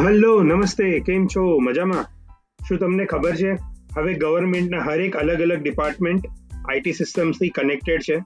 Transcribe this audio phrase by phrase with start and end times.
[0.00, 1.00] Hello, નમસ્તે.
[1.00, 1.58] કેમ છો?
[1.58, 2.04] મજામાં?
[2.68, 3.52] શું તમને ખબર છે?
[3.96, 6.26] હવે ગવર્મેન્ટના હરેક અલગ અલગ ડિપાર્ટમેન્ટ
[6.68, 8.16] આઈટી સિસ્ટમ્સથી કનેક્ટેડ છે.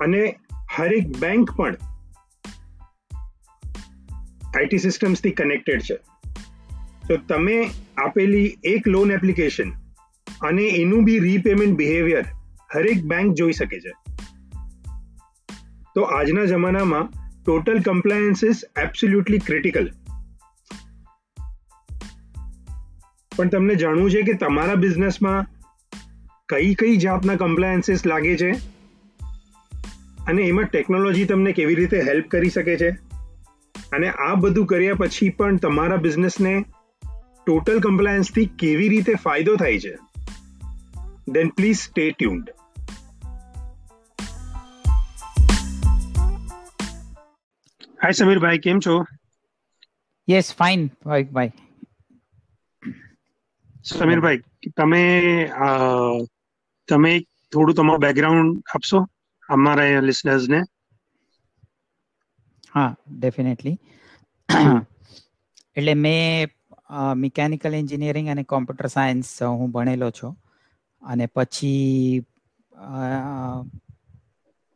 [0.00, 0.38] અને
[0.76, 1.76] હરેક બેંક પણ
[4.56, 5.94] આઈટી સિસ્ટમ્સથી કનેક્ટેડ છે.
[7.08, 9.70] તો તમે આપેલી એક લોન એપ્લિકેશન
[10.40, 12.24] અને એનું બી રીપેમેન્ટ બિહેવિયર
[12.74, 13.92] હરેક બેંક જોઈ શકે છે.
[15.94, 19.90] તો આજના જમાનામાં total compliance is absolutely critical
[23.36, 25.46] પણ તમને જાણવું છે કે તમારા બિઝનેસમાં
[26.48, 28.52] કઈ કઈ જાતના કમ્પ્લાયન્સીસ લાગે છે?
[30.26, 32.90] અને એમાં ટેકનોલોજી તમને કેવી રીતે હેલ્પ કરી શકે છે?
[33.92, 36.64] અને આ બધું કર્યા પછી પણ તમારા બિઝનેસને
[37.46, 39.98] ટોટલ કમ્પ્લાયન્સથી કેવી રીતે ફાયદો થાય છે?
[41.28, 42.57] Then please stay tuned
[47.98, 48.94] hi સમીરભાઈ કેમ છો?
[50.28, 51.52] યસ ફાઇન ભાઈ
[53.90, 55.02] સમીરભાઈ તમે
[56.88, 57.12] તમે
[57.52, 58.98] થોડું તમારું બેકગ્રાઉન્ડ આપશો
[59.48, 60.60] અમારા લિસનર્સને
[62.74, 63.76] હા ડેફિનેટલી
[65.76, 66.50] એટલે મેં
[67.16, 70.32] મિકેનિકલ એન્જિનિયરિંગ અને કોમ્પ્યુટર સાયન્સ હું ભણેલો છું.
[71.02, 72.24] અને પછી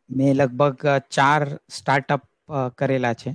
[0.09, 2.21] મેં લગભગ ચાર સ્ટાર્ટઅપ
[2.77, 3.31] કરેલા છે.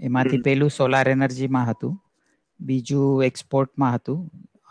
[0.00, 1.94] એમાંથી પહેલું સોલાર એનર્જીમાં હતું
[2.60, 4.20] બીજું એક્સપોર્ટમાં હતું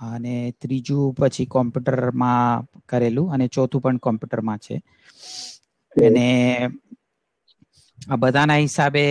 [0.07, 4.75] અને ત્રીજું પછી કોમ્પ્યુટરમાં કરેલું અને ચોથું પણ કોમ્પ્યુટરમાં છે.
[5.97, 6.27] અને
[8.07, 9.03] આ બધાના હિસાબે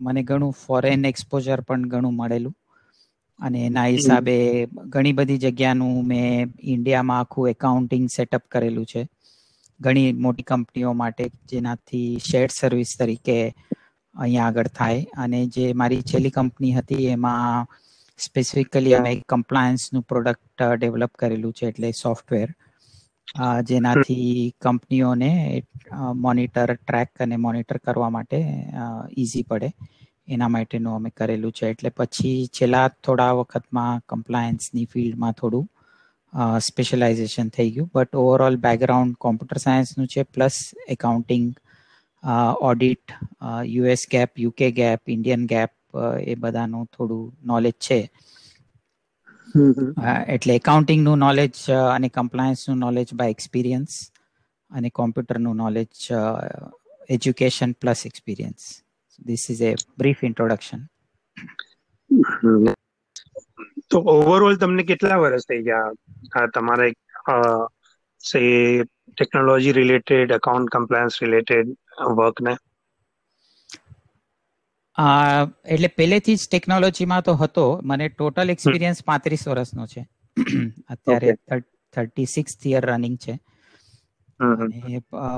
[0.00, 2.54] મને ઘણું ફોરેન એક્સપોઝર પણ ઘણું મળેલું.
[3.40, 4.34] અને એના હિસાબે
[4.88, 9.02] ઘણી બધી જગ્યાનું મેં ઇન્ડિયામાં આખું એકાઉન્ટિંગ સેટઅપ કરેલું છે.
[9.80, 13.36] ઘણી મોટી કંપનીઓ માટે જેનાથી શેર સર્વિસ તરીકે
[14.14, 15.02] અહીંયા આગળ થાય.
[15.24, 17.68] અને જે મારી છેલ્લી કંપની હતી, એમાં
[18.18, 22.48] સ્પેસિફિકલી અમે કમ્પ્લાયન્સનું પ્રોડક્ટ ડેવલપ કરેલું છે, એટલે સોફ્ટવેર
[23.70, 25.32] જેનાથી કંપનીઓને
[26.24, 28.38] મોનિટર ટ્રેક અને મોનિટર કરવા માટે
[29.22, 29.70] ઇઝી પડે.
[30.28, 31.66] એના માટેનું અમે કરેલું છે.
[31.74, 35.66] એટલે પછી છેલ્લા થોડા વખતમાં કમ્પ્લાયન્સની ફિલ્ડમાં થોડું
[36.58, 37.90] સ્પેશિયલાઇઝેશન થઈ ગયું.
[37.94, 41.54] બટ ઓવરઓલ બેકગ્રાઉન્ડ કોમ્પ્યુટર સાયન્સનું છે plus accounting
[42.60, 43.12] audit
[43.64, 45.72] US GAAP UK GAAP Indian GAAP
[46.20, 48.10] એ બધાનું થોડું નોલેજ છે.
[50.28, 53.88] એટલે એકાઉન્ટિંગનું નોલેજ અને કમ્પ્લાયન્સનું નોલેજ બાય એક્સપિરિયન્સ
[54.70, 56.12] અને કોમ્પ્યુટરનું knowledge
[57.10, 58.82] education plus experience
[59.26, 60.80] this is a brief introduction
[63.90, 66.46] તો ઓવરઓલ તમને કેટલા વર્ષ થઈ ગયા?
[66.54, 66.88] તમારે
[68.20, 68.40] say
[69.18, 71.76] technology related account compliance related
[72.18, 72.54] વર્કને
[75.74, 77.66] એટલે પહેલેથી જ ટેકનોલોજીમાં તો હતો.
[77.84, 80.02] મને ટોટલ એક્સપિરિયન્સ પાંત્રીસ વર્ષનો છે.
[80.88, 81.36] અત્યારે
[81.94, 83.34] થર્ટી સિક્સ યર રનિંગ છે.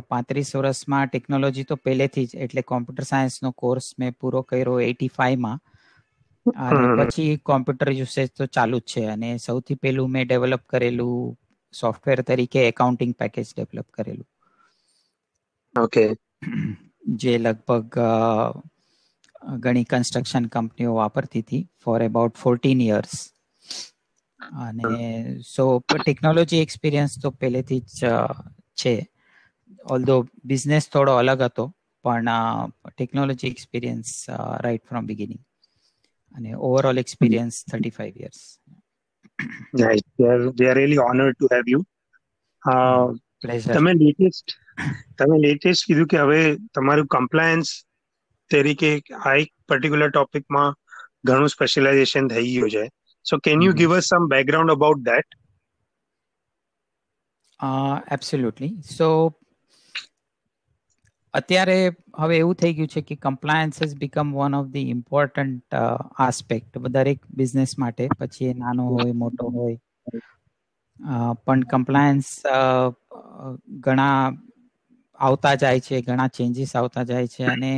[0.08, 5.58] પાંત્રીસ વર્ષમાં ટેકનોલોજી તો પહેલેથી જ એટલે કોમ્પ્યુટર સાયન્સનો કોર્સ મેં પૂરો કર્યો એટી ફાઈવમાં.
[6.46, 9.02] અને પછી કોમ્પ્યુટર યુસેજ તો ચાલુ જ છે.
[9.06, 11.38] અને સૌથી પહેલું મેં ડેવલપ કરેલું
[11.74, 14.28] સોફ્ટવેર તરીકે એકાઉન્ટિંગ પેકેજ ડેવલપ કરેલું.
[15.74, 16.04] ઓકે
[17.16, 17.98] જે લગભગ
[19.58, 23.14] ઘણી કન્સ્ટ્રક્શન કંપનીઓ વાપરતી હતી ફોર અબાઉટ ફોર્ટીન યર્સ
[24.62, 25.64] અને સો
[26.04, 28.00] ટેકનોલોજી એક્સપિરિયન્સ તો પહેલેથી જ
[28.76, 28.94] છે.
[29.90, 31.64] ઓલધો બિઝનેસ થોડો અલગ હતો
[32.04, 32.28] પણ
[32.88, 34.08] technology experience
[34.60, 35.42] right from beginning
[36.34, 38.60] અને overall experience thirty five years
[39.72, 40.02] Nice.
[40.18, 41.48] We are, we are really honored to
[43.74, 44.52] તમે લેટેસ્ટ
[45.18, 47.72] તમે લેટેસ્ટ કીધું કે હવે તમારું કમ્પ્લાયન્સ
[48.50, 48.90] તરીકે
[49.24, 50.74] આ એક પર્ટિક્યુલર ટોપિકમાં
[51.24, 52.84] ઘણું સ્પેશિયલાઇઝેશન થઈ ગયું છે.
[53.26, 55.38] So can you give us some background about that
[58.10, 59.08] absolutely so
[61.34, 61.76] અત્યારે
[62.18, 65.74] હવે એવું થઈ ગયું છે કે compliance has become one of the important
[66.18, 68.08] aspect દરેક બિઝનેસ માટે.
[68.18, 69.78] પછી એ નાનો હોય, મોટો હોય.
[71.46, 72.28] પણ કમ્પ્લાયન્સ
[73.78, 74.32] ઘણા
[75.18, 77.72] આવતા જાય છે, ઘણા ચેન્જીસ આવતા જાય છે અને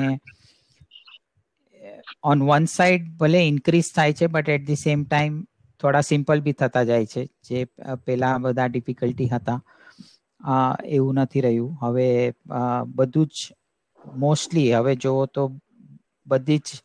[2.25, 5.43] ઓન વન સાઈડ ભલે ઇન્ક્રીઝ થાય છે but at the same time
[5.81, 7.25] થોડા સિમ્પલ બી થતા જાય છે.
[7.45, 7.65] જે
[8.07, 9.59] પેલા બધા ડિફિકલ્ટી હતા.
[10.87, 11.77] એવું નથી રહ્યું.
[11.83, 12.09] હવે
[12.95, 13.53] બધું જ
[14.19, 15.43] મોસ્ટલી હવે જુઓ તો
[16.27, 16.83] બધી જ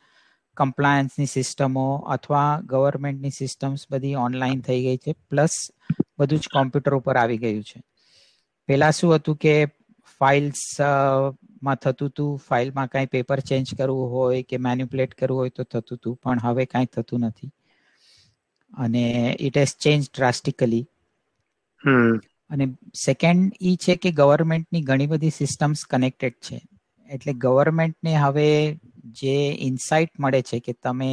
[0.57, 5.11] કમ્પ્લાયન્સની સિસ્ટમો અથવા ગવર્મેન્ટની સિસ્ટમ્સ બધી ઓનલાઈન થઈ ગઈ છે.
[5.29, 5.55] પ્લસ
[6.19, 7.79] બધું જ કોમ્પ્યુટર ઉપર આવી ગયું છે.
[8.69, 9.53] પહેલા શું હતું કે
[10.19, 15.97] ફાઇલ્સમાં થતું હતું ફાઇલમાં કાંઈ પેપર ચેન્જ કરવું હોય કે મેન્યુપ્લેટ કરવું હોય તો થતું
[15.97, 17.51] હતું પણ હવે કાંઈ થતું નથી.
[18.73, 19.03] અને
[19.39, 20.85] ઇટ હેઝ ચેન્જ ડ્રાસ્ટિકલી
[22.49, 22.65] અને
[22.95, 26.57] સેકન્ડ ઈ છે કે ગવર્મેન્ટની ઘણી બધી સિસ્ટમ્સ કનેક્ટેડ છે.
[27.09, 28.47] એટલે ગવર્મેન્ટને હવે
[29.19, 31.11] જે ઇન્સાઇટ મળે છે કે તમે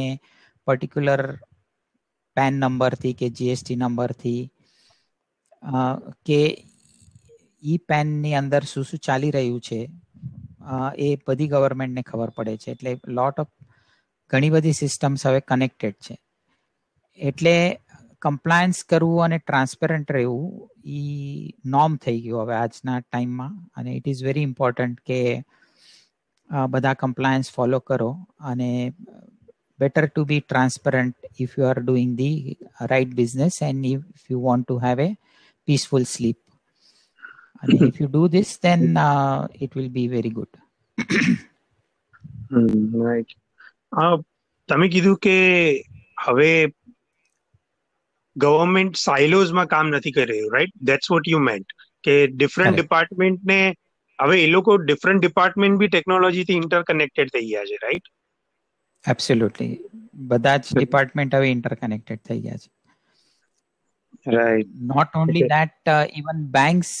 [0.67, 1.23] પર્ટિક્યુલર
[2.37, 4.41] પેન નંબરથી કે જીએસટી નંબરથી
[6.25, 6.39] કે
[7.63, 9.79] ઈ પેનની અંદર શું શું ચાલી રહ્યું છે
[10.97, 12.71] એ બધી ગવર્મેન્ટને ખબર પડે છે.
[12.71, 13.51] એટલે લોટ ઓફ
[14.31, 16.15] ઘણી બધી સિસ્ટમ્સ હવે કનેક્ટેડ છે.
[17.19, 17.55] એટલે
[18.21, 24.23] કમ્પ્લાયન્સ કરવું અને ટ્રાન્સપેરન્ટ રહેવું એ નોર્મ થઈ ગયું હવે આજના ટાઈમમાં અને ઇટ ઇઝ
[24.23, 25.43] વેરી ઇમ્પોર્ટન્ટ કે
[26.69, 28.91] બધા કમ્પ્લાયન્સ ફોલો કરો અને
[30.25, 32.57] be transparent if you are doing the
[32.89, 35.17] right business and if you want to have a
[35.65, 36.37] peaceful sleep
[37.61, 40.47] and if you do this then uh, it will be very good
[43.03, 43.27] right
[44.67, 45.35] તમે કીધું કે
[46.25, 46.74] હવે
[48.35, 53.59] government સાયલોઝમાં કામ નથી કરી રહ્યું right that's what you meant કે different ડિપાર્ટમેન્ટને
[54.19, 58.07] હવે એ લોકો ડિફરન્ટ ડિપાર્ટમેન્ટ બી ટેકનોલોજીથી ઇન્ટરકનેક્ટેડ થઈ ગયા છે રાઈટ
[59.05, 59.71] એબ્સોલ્યુટલી
[60.27, 62.69] બધા જ ડિપાર્ટમેન્ટ હવે ઇન્ટરકનેક્ટેડ થઈ ગયા છે.
[64.31, 66.93] Right not only that even banks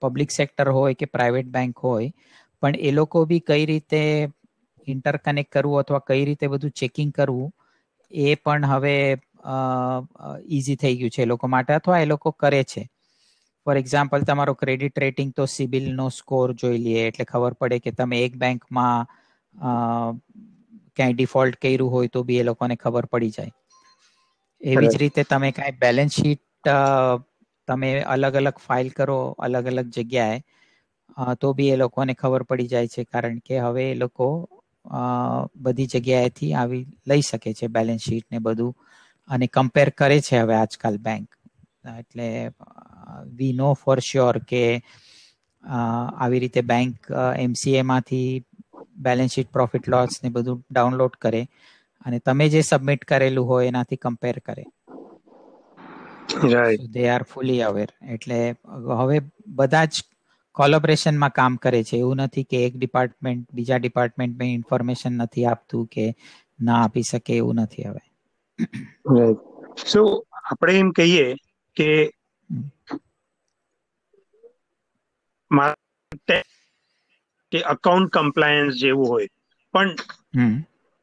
[0.00, 2.10] public sector હોય કે પ્રાઇવેટ બેંક હોય
[2.62, 4.02] પણ એ લોકો બી કઈ રીતે
[4.86, 7.50] ઇન્ટરકનેક્ટ કરવું અથવા કઈ રીતે બધું ચેકિંગ કરવું
[8.14, 8.94] એ પણ હવે
[10.50, 12.82] ઇઝી થઈ ગયું છે એ લોકો માટે અથવા એ લોકો કરે છે.
[13.66, 18.20] ફોર એક્ઝામ્પલ તમારો ક્રેડિટ રેટિંગ તો સિબિલનો સ્કોર જોઈ લઈએ એટલે ખબર પડે કે તમે
[18.22, 19.06] એક બેંકમાં
[20.92, 23.52] ક્યાંય ડિફોલ્ટ કર્યું હોય તો બી એ લોકોને ખબર પડી જાય.
[24.60, 26.70] એવી જ રીતે તમે કાંઈ બેલેન્સ શીટ
[27.68, 30.38] તમે અલગ અલગ ફાઇલ કરો અલગ અલગ જગ્યાએ
[31.36, 33.02] તો બી એ લોકોને ખબર પડી જાય છે.
[33.06, 34.28] કારણ કે હવે એ લોકો
[35.56, 38.74] બધી જગ્યાએથી આવી લઈ શકે છે બેલેન્સ શીટ ને બધું.
[39.30, 41.28] અને કમ્પેર કરે છે હવે આજકાલ બેંક
[41.98, 42.28] એટલે
[43.36, 44.62] વી નો ફોર શ્યોર કે
[45.64, 48.44] આવી રીતે બેંક એમસીએમાંથી
[48.98, 51.42] બેલેન્સ શીટ પ્રોફિટ લોસ ને બધું ડાઉનલોડ કરે.
[52.06, 54.64] અને તમે જે સબમિટ કરેલું હોય એનાથી કમ્પેર કરે.
[56.90, 58.38] દે આર ફૂલી અવેર એટલે
[59.00, 60.04] હવે બધા જ
[60.56, 61.96] કોલોબરેશનમાં કામ કરે છે.
[61.98, 66.04] એવું નથી કે એક ડિપાર્ટમેન્ટ બીજા ડિપાર્ટમેન્ટમાં ઇન્ફોર્મેશન નથી આપતું કે
[66.60, 68.02] ના આપી શકે એવું નથી હવે.
[69.84, 70.02] સો
[70.42, 71.26] આપણે એમ કહીએ
[71.76, 71.88] કે
[77.52, 79.28] કે અકાઉન્ટ કમ્પ્લાયન્સ જેવું હોય.
[79.74, 79.90] પણ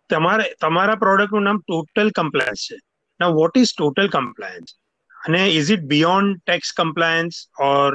[0.10, 2.78] તમારે તમારા પ્રોડક્ટનું નામ ટોટલ કમ્પ્લાયન્સ છે.
[3.20, 4.70] ના વોટ ઇઝ ટોટલ કમ્પ્લાયન્સ
[5.18, 7.90] અને is it beyond tax compliance or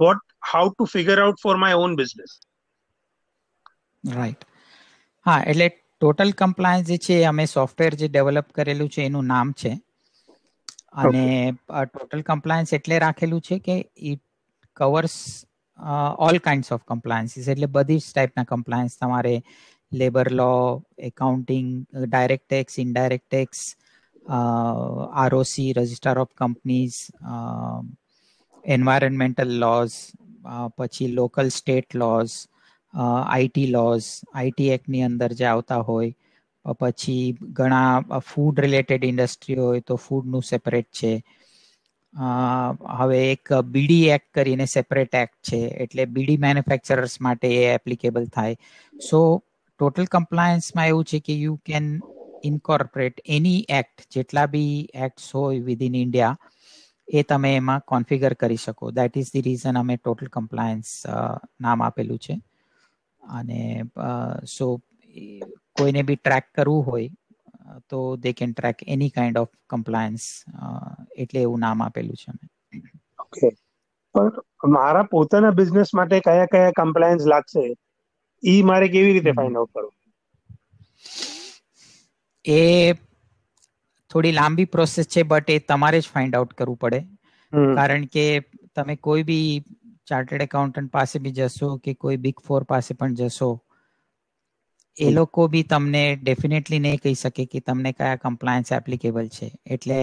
[0.00, 0.22] what
[0.52, 2.38] how to figure out for my own business
[4.04, 4.44] right
[5.26, 9.72] હા એટલે ટોટલ કમ્પ્લાયન્સ જે છે અમે સોફ્ટવેર જે ડેવલપ કરેલું છે એનું નામ છે.
[10.94, 11.52] અને
[11.84, 14.22] ટોટલ કમ્પ્લાયન્સ એટલે રાખેલું છે કે it
[14.76, 15.44] covers
[16.18, 19.34] all kinds of compliances એટલે બધી જ ટાઈપના કમ્પ્લાયન્સ તમારે
[19.92, 20.50] labour law
[20.98, 21.68] accounting
[22.06, 23.76] direct tax indirect tax
[25.14, 26.98] ROC register of companies
[28.76, 29.96] environmental laws
[30.78, 32.34] પછી local state laws
[32.94, 37.24] IT laws IT એક્ટની અંદર જે આવતા હોય પછી
[37.58, 41.12] ઘણા ફૂડ રિલેટેડ ઇન્ડસ્ટ્રી હોય તો ફૂડનું સેપરેટ છે.
[42.98, 48.56] હવે એક બીડી એક્ટ કરીને સેપરેટ એક્ટ છે, એટલે બીડી મેન્યુફેક્ચરર્સ માટે એ એપ્લિકેબલ થાય.
[49.08, 49.20] સો
[49.80, 51.86] ટોટલ કમ્પ્લાયન્સમાં એવું છે કે you can
[52.44, 54.74] incorporate any act જેટલા બી
[55.06, 56.36] એક્ટ્સ હોય વિધિન ઇન્ડિયા
[57.08, 58.90] એ તમે એમાં કોન્ફિગર કરી શકો.
[58.90, 60.90] દેટ ઇઝ ધી રીઝન અમે ટોટલ કમ્પ્લાયન્સ
[61.60, 62.36] નામ આપેલું છે.
[63.22, 63.60] અને
[64.46, 64.66] સો
[65.76, 67.08] કોઈને બી ટ્રેક કરવું હોય
[67.88, 70.28] તો they can track any kind of compliance
[71.16, 72.32] એટલે એવું નામ આપેલું છે
[73.18, 73.48] ઓકે
[74.14, 77.64] પણ મારા પોતાના બિઝનેસ માટે કયા કયા કમ્પ્લાયન્સ લાગશે
[78.42, 79.94] એ મારે કેવી રીતે ફાઇન્ડ આઉટ કરવું?
[82.44, 82.94] એ
[84.10, 87.00] થોડી લાંબી પ્રોસેસ છે બટ એ તમારે જ ફાઇન્ડ આઉટ કરવું પડે.
[87.74, 88.26] કારણ કે
[88.74, 89.48] તમે કોઈ બી
[90.06, 93.50] ચાર્ટર્ડ એકાઉન્ટન્ટ પાસે બી જશો કે કોઈ બિગ ફોર પાસે પણ જશો
[94.96, 99.48] એ લોકો બી તમને ડેફિનેટલી નહીં કહી શકે કે તમને કયા કમ્પ્લાયન્સ એપ્લિકેબલ છે.
[99.66, 100.00] એટલે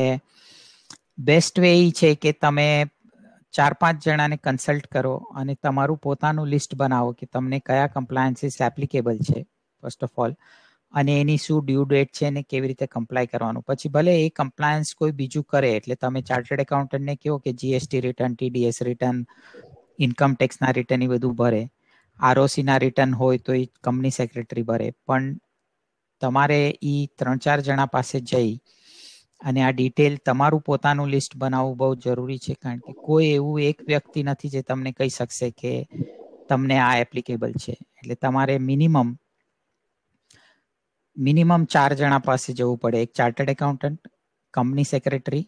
[1.21, 2.67] બેસ્ટ વે એ છે કે તમે
[3.53, 9.17] ચાર પાંચ જણાને કન્સલ્ટ કરો અને તમારું પોતાનું લિસ્ટ બનાવો કે તમને કયા કમ્પ્લાયન્સીસ એપ્લિકેબલ
[9.21, 9.39] છે
[9.83, 10.33] ફર્સ્ટ ઓફ ઓલ
[10.95, 13.63] અને એની શું ડ્યુ ડેટ છે ને કેવી રીતે કમ્પ્લાય કરવાનું?
[13.67, 18.35] પછી ભલે એ કમ્પ્લાયન્સ કોઈ બીજું કરે, એટલે તમે ચાર્ટર્ડ એકાઉન્ટન્ટને કહો કે GST return
[18.35, 19.17] TDS return
[20.05, 21.63] income ટેક્સના return એ બધું ભરે.
[22.19, 24.87] આરઓસીના રિટર્ન હોય તો એ કંપની સેક્રેટરી ભરે.
[25.07, 25.35] પણ
[26.21, 26.61] તમારે
[26.91, 28.53] એ ત્રણ ચાર જણા પાસે જઈ
[29.41, 33.83] અને આ ડિટેલ તમારું પોતાનું લિસ્ટ બનાવવું બહુ જરૂરી છે, કારણ કે કોઈ એવું એક
[33.89, 35.73] વ્યક્તિ નથી જે તમને કહી શકશે કે
[36.49, 37.75] તમને આ એપ્લિકેબલ છે.
[37.99, 39.09] એટલે તમારે મિનિમમ
[41.17, 43.01] મિનિમમ ચાર જણા પાસે જવું પડે.
[43.05, 44.01] એક ચાર્ટર્ડ એકાઉન્ટન્ટ,
[44.53, 45.45] કંપની સેક્રેટરી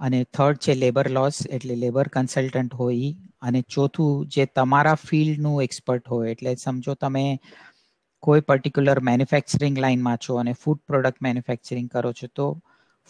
[0.00, 3.10] અને થર્ડ છે લેબર લોસ, એટલે લેબર કન્સલ્ટન્ટ હોય
[3.42, 7.24] અને ચોથું જે તમારા ફિલ્ડનું એક્સપર્ટ હોય, એટલે સમજો તમે
[8.22, 12.48] કોઈ પર્ટિક્યુલર મેન્યુફેક્ચરિંગ લાઇનમાં છો અને ફૂડ પ્રોડક્ટ મેન્યુફેક્ચરિંગ કરો છો, તો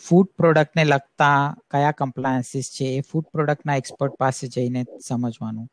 [0.03, 1.39] ફૂડ પ્રોડક્ટને લગતા
[1.73, 5.69] કયા કમ્પ્લાયન્સીસ છે એ ફૂડ પ્રોડક્ટના એક્સપર્ટ પાસે જઈને સમજવાનું.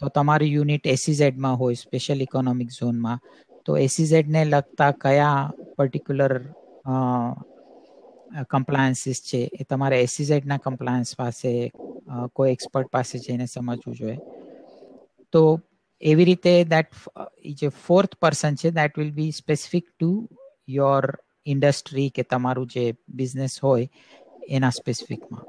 [0.00, 3.18] તો તમારું યુનિટ એસીઝેડમાં હોય, સ્પેશિયલ ઇકોનોમિક ઝોનમાં
[3.66, 5.40] તો એસીઝેડ ને લગતા કયા
[5.76, 6.34] પર્ટિક્યુલર
[8.50, 9.40] કમ્પ્લાયન્સીસ છે?
[9.52, 11.52] એ તમારે એસીઝેડના કમ્પ્લાયન્સ પાસે
[12.36, 14.18] કોઈ એક્સપર્ટ પાસે જઈને સમજવું જોઈએ.
[15.32, 15.42] તો
[16.02, 16.90] એવી રીતે દેટ
[17.60, 20.10] જે ફોર્થ પર્સન છે that will be specific to
[20.68, 21.06] your
[21.46, 22.84] industry કે તમારું જે
[23.18, 23.86] બિઝનેસ હોય
[24.48, 25.44] એના સ્પેસિફિકમાં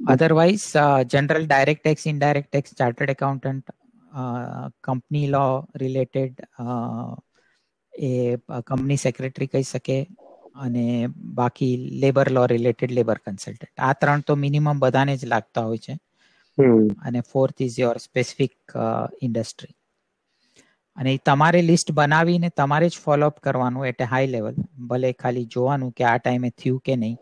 [0.00, 0.66] otherwise
[1.12, 3.66] general direct tax indirect tax chartered accountant
[4.82, 5.44] company law
[5.76, 6.34] related
[7.92, 8.10] એ
[8.66, 9.96] કંપની સેક્રેટરી કહી શકે
[10.64, 10.84] અને
[11.34, 11.72] બાકી
[12.02, 15.94] labour law related labour consultant આ ત્રણ તો મિનિમમ બધાને જ લાગતા હોય છે.
[17.06, 18.76] અને fourth is your specific
[19.22, 19.74] industry
[20.96, 24.56] અને તમારે લિસ્ટ બનાવીને તમારે જ ફોલોઅપ કરવાનું એટલે હાઈ લેવલ
[24.88, 27.16] ભલે ખાલી જોવાનું કે આ ટાઈમે થયું કે નહીં.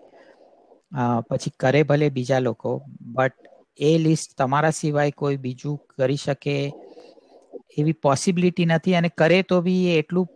[1.28, 2.70] પછી કરે ભલે બીજા લોકો
[3.12, 3.36] બટ
[3.78, 6.72] એ લિસ્ટ તમારા સિવાય કોઈ બીજું કરી શકે
[7.78, 10.26] એવી પોસિબિલિટી નથી અને કરે તો બી એ એટલું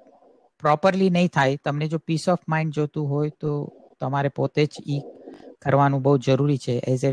[0.60, 1.56] પ્રોપરલી નહીં થાય.
[1.64, 5.00] તમને જો પીસ ઓફ માઇન્ડ જોતું હોય તો તમારે પોતે જ ઈ
[5.62, 6.72] કરવાનું બહુ જરૂરી છે.
[6.72, 7.12] As a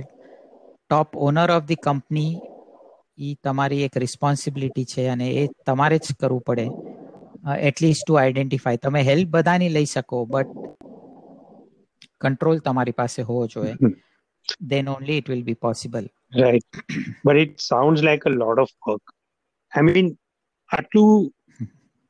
[0.89, 2.39] top owner of the company
[3.17, 6.67] એ તમારી એક રિસ્પોન્સિબિલિટી છે અને એ તમારે જ કરવું પડે.
[7.59, 10.47] એટલીસ્ટ ટુ આઈડેન્ટિફાય તમે હેલ્પ બધાની લઈ શકો બટ
[12.21, 13.73] કંટ્રોલ તમારી પાસે હોવો જોઈએ.
[14.61, 16.07] then only it will be possible.
[16.33, 16.63] Right.
[17.23, 19.13] But it sounds like a lot of work.
[19.73, 20.17] I mean,
[20.71, 21.33] આટલું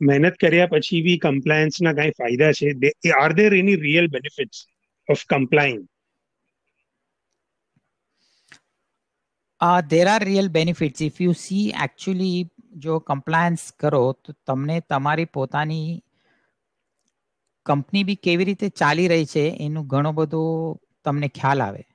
[0.01, 2.74] મહેનત કર્યા પછી બી કમ્પ્લાયન્સના કાંઈ ફાયદા છે?
[3.21, 4.65] Are there any real benefits
[5.09, 5.79] of complying
[9.89, 12.31] there are real benefits if you see actually
[12.77, 16.03] જો compliance કરો, તો તમને તમારી પોતાની
[17.65, 20.41] કંપની બી કેવી રીતે ચાલી રહી છે, એનું ઘણો બધો
[21.05, 21.87] તમને ખ્યાલ આવે.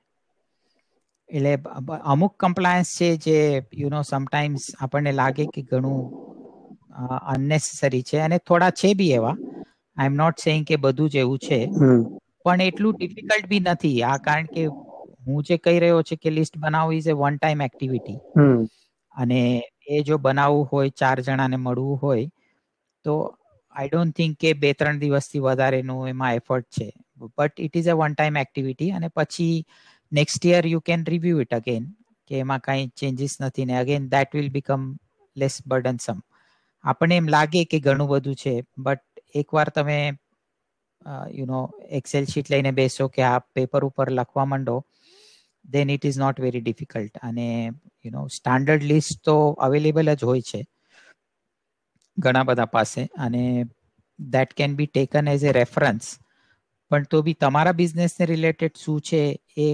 [1.33, 1.51] એટલે
[2.05, 3.37] અમુક કમ્પ્લાયન્સ છે જે
[3.73, 6.01] યુ નો સમટાઈમ્સ આપણને લાગે કે ઘણું
[7.27, 9.35] અનનેસેસરી છે અને થોડા છે બી એવા.
[9.97, 11.59] આઈ એમ નોટ સેઈંગ કે બધું જ એવું છે.
[12.45, 13.79] પણ એટલું ડિફિકલ્ટ બી નથી.
[14.03, 14.63] આ કારણ કે
[15.21, 18.19] હું જે કહી રહ્યો છે કે લિસ્ટ બનાવવું is a one time activity
[19.15, 19.39] અને
[19.89, 22.27] એ જો બનાવવું હોય ચાર જણાને મળવું હોય
[23.05, 23.13] તો
[23.75, 26.87] આઈ ડોન્ટ થિંક કે બે ત્રણ દિવસથી વધારેનું એમાં એફર્ટ છે.
[27.31, 29.55] But it is a one time activity અને પછી
[30.13, 31.87] next year you can review it again
[32.29, 34.83] કે એમાં કાંઈ ચેન્જીસ નથી ને again that will become
[35.35, 36.19] less burdensome
[36.83, 39.99] આપણને એમ લાગે કે ઘણું બધું છે બટ એકવાર તમે
[41.31, 44.75] યુ નો એક્સેલ શીટ લઈને બેસો કે આ પેપર ઉપર લખવા માંડો
[45.65, 47.47] then it is not very difficult અને
[48.05, 50.61] યુ નો સ્ટાન્ડર્ડ લિસ્ટ તો અવેલેબલ જ હોય છે
[52.17, 53.65] ઘણા બધા પાસે અને
[54.19, 56.17] that can be taken as a reference
[56.91, 59.21] પણ તો બી તમારા બિઝનેસને રિલેટેડ શું છે
[59.57, 59.67] એ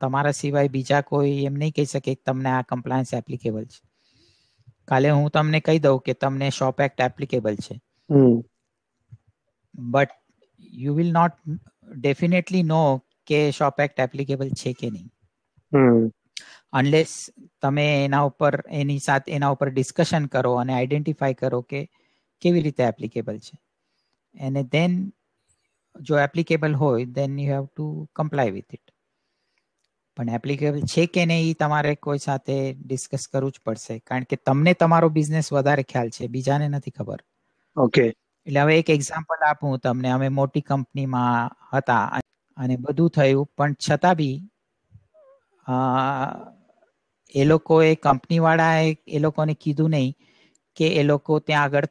[0.00, 3.80] તમારા સિવાય બીજા કોઈ એમ નહીં કહી શકે કે તમને આ કમ્પ્લાયન્સ એપ્લિકેબલ છે.
[4.88, 7.76] કાલે હું તમને કહી દઉં કે તમને શોપ એક્ટ એપ્લિકેબલ છે.
[9.74, 10.10] But
[10.78, 11.34] you will not
[11.96, 12.80] definitely know
[13.26, 15.08] કે શોપ એક્ટ એપ્લિકેબલ છે કે નહીં.
[16.72, 17.14] અનલેસ
[17.62, 21.80] તમે એના ઉપર એની સાથે એના ઉપર ડિસ્કશન કરો અને આઈડેન્ટિફાય કરો કે
[22.42, 23.56] કેવી રીતે એપ્લિકેબલ છે.
[24.34, 24.92] અને દેન
[26.00, 28.89] જો એપ્લિકેબલ હોય then you have to comply with it
[30.20, 33.94] પણ એપ્લિકેબલ છે કે નહીં એ તમારે કોઈ સાથે ડિસ્કસ કરવું જ પડશે.
[34.00, 37.20] કારણ કે તમને તમારો બિઝનેસ વધારે ખ્યાલ છે બીજાને નથી ખબર.
[37.76, 40.08] ઓકે એટલે હવે એક એક્ઝામ્પલ આપું તમને.
[40.10, 42.04] અમે મોટી કંપનીમાં હતા
[42.56, 44.36] અને બધું થયું પણ છતાં બી
[47.34, 50.14] એ લોકોએ કંપનીવાળાએ એ લોકોને કીધું નહીં
[50.76, 51.86] કે એ લોકો ત્યાં આગળ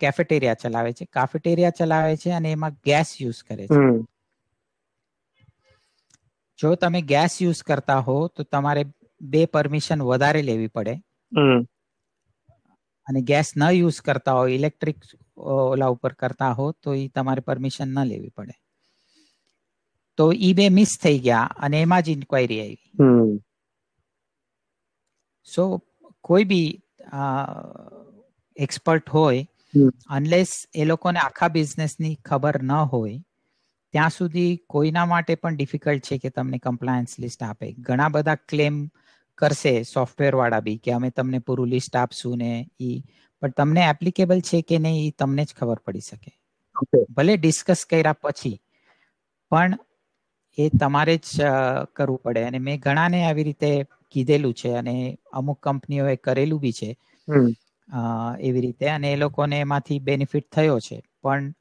[0.00, 1.04] કેફેટેરિયા ચલાવે છે.
[1.12, 3.84] કાફેટેરિયા ચલાવે છે અને એમાં ગેસ યુઝ કરે છે.
[6.60, 8.82] જો તમે ગેસ યુઝ કરતા હો તો તમારે
[9.32, 10.94] બે પરમિશન વધારે લેવી પડે.
[13.06, 14.98] અને ગેસ ન યુઝ કરતા હો ઇલેક્ટ્રિક
[15.36, 18.54] ઓલા ઉપર કરતા હો તો એ તમારે પરમિશન ન લેવી પડે.
[20.18, 22.90] તો ઈ બે મિસ થઈ ગયા અને એમાં જ ઇન્ક્વાયરી આવી.
[25.48, 25.62] સો
[26.24, 26.68] કોઈ બી
[28.56, 29.42] એક્સપર્ટ હોય
[30.16, 33.18] અનલેસ એ લોકોને આખા બિઝનેસની ખબર ન હોય
[33.94, 37.72] ત્યાં સુધી કોઈના માટે પણ ડિફિકલ્ટ છે કે તમને કમ્પ્લાયન્સ લિસ્ટ આપે.
[37.80, 38.76] ઘણા બધા ક્લેમ
[39.38, 42.90] કરશે સોફ્ટવેર વાળા બી કે અમે તમને પૂરું લિસ્ટ આપશું ને એ
[43.42, 46.32] પણ તમને એપ્લિકેબલ છે કે નહીં એ તમને જ ખબર પડી શકે.
[47.10, 48.56] ભલે ડિસ્કસ કર્યા પછી
[49.50, 49.78] પણ
[50.58, 51.50] એ તમારે જ
[51.96, 52.42] કરવું પડે.
[52.44, 53.70] અને મેં ઘણાને આવી રીતે
[54.12, 54.94] કીધેલું છે અને
[55.32, 56.90] અમુક કંપનીઓએ કરેલું બી છે.
[58.40, 58.86] એવી રીતે.
[58.88, 60.98] અને એ લોકોને એમાંથી બેનિફિટ થયો છે.
[61.22, 61.52] પણ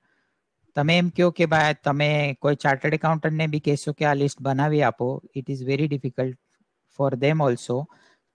[0.79, 2.09] તમે એમ કહો કે ભાઈ તમે
[2.39, 6.39] કોઈ ચાર્ટર્ડ એકાઉન્ટન્ટને બી કહેશો કે આ લિસ્ટ બનાવી આપો it is very difficult
[6.99, 7.77] for them also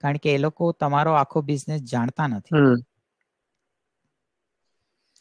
[0.03, 2.57] કારણ કે એ લોકો તમારો આખો બિઝનેસ જાણતા નથી.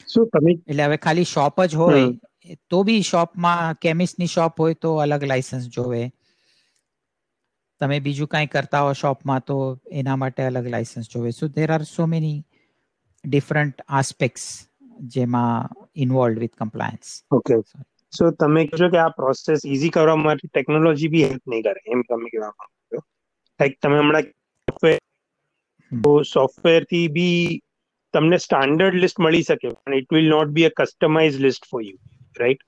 [0.08, 2.04] શું તમે એટલે હવે ખાલી શોપ જ હોય
[2.70, 6.02] તો બી શોપમાં કેમિસ્ટની શોપ હોય તો અલગ લાયસન્સ જોવે.
[7.80, 9.56] તમે બીજું કાંઈ કરતા હો શોપમાં તો
[9.94, 11.30] એના માટે અલગ લાયસન્સ જોવે.
[11.32, 12.38] So there are so many
[13.24, 14.46] different aspects
[15.14, 17.54] જેમાં involve with compliance okay
[18.12, 22.00] so તમે કહો કે આ પ્રોસેસ ઈઝી કરવા માટે ટેકનોલોજી બી હેલ્પ નહીં કરે એમ
[22.08, 22.98] તમે કહેવા માંગો છો.
[23.60, 24.26] લાઈક તમે હમણાં
[26.26, 27.60] સોફ્ટવેરથી બી
[28.14, 31.98] તમને સ્ટાન્ડર્ડ લિસ્ટ મળી શકે પણ it will not be a customise list for you
[32.40, 32.62] right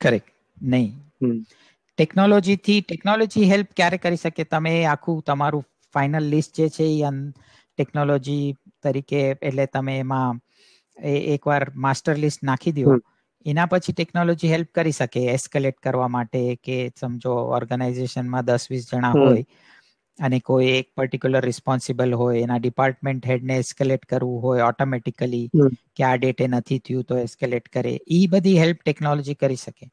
[0.00, 0.30] correct
[0.72, 0.90] નહીં.
[1.98, 4.44] ટેકનોલોજીથી ટેકનોલોજી હેલ્પ ક્યારે કરી શકે?
[4.46, 5.64] તમે આખું તમારું
[5.94, 7.12] ફાઇનલ લિસ્ટ જે છે એ
[7.78, 8.44] ટેકનોલોજી
[8.82, 10.40] તરીકે એટલે તમે એમાં
[10.98, 12.96] એકવાર માસ્ટર લિસ્ટ નાખી દો.
[13.46, 19.10] એના પછી ટેકનોલોજી હેલ્પ કરી શકે એસ્કેલેટ કરવા માટે કે સમજો ઓર્ગેનાઇઝેશનમાં દસ વીસ જણા
[19.12, 19.42] હોય
[20.18, 25.50] અને કોઈ એક પર્ટિક્યુલર રિસ્પોન્સિબલ હોય એના ડિપાર્ટમેન્ટ હેડને એસ્કેલેટ કરવું હોય ઓટોમેટિકલી
[25.96, 27.94] કે આ ડેટે નથી થયું તો એસ્કેલેટ કરે.
[28.08, 29.90] એ બધી હેલ્પ ટેકનોલોજી કરી શકે.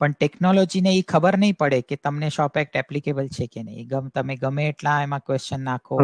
[0.00, 4.10] પણ ટેકનોલોજીને એ ખબર નહીં પડે કે તમને શોપ એક્ટ એપ્લિકેબલ છે કે નહીં.
[4.10, 5.98] તમે ગમે એટલા એમાં ક્વેશ્ચન નાખો.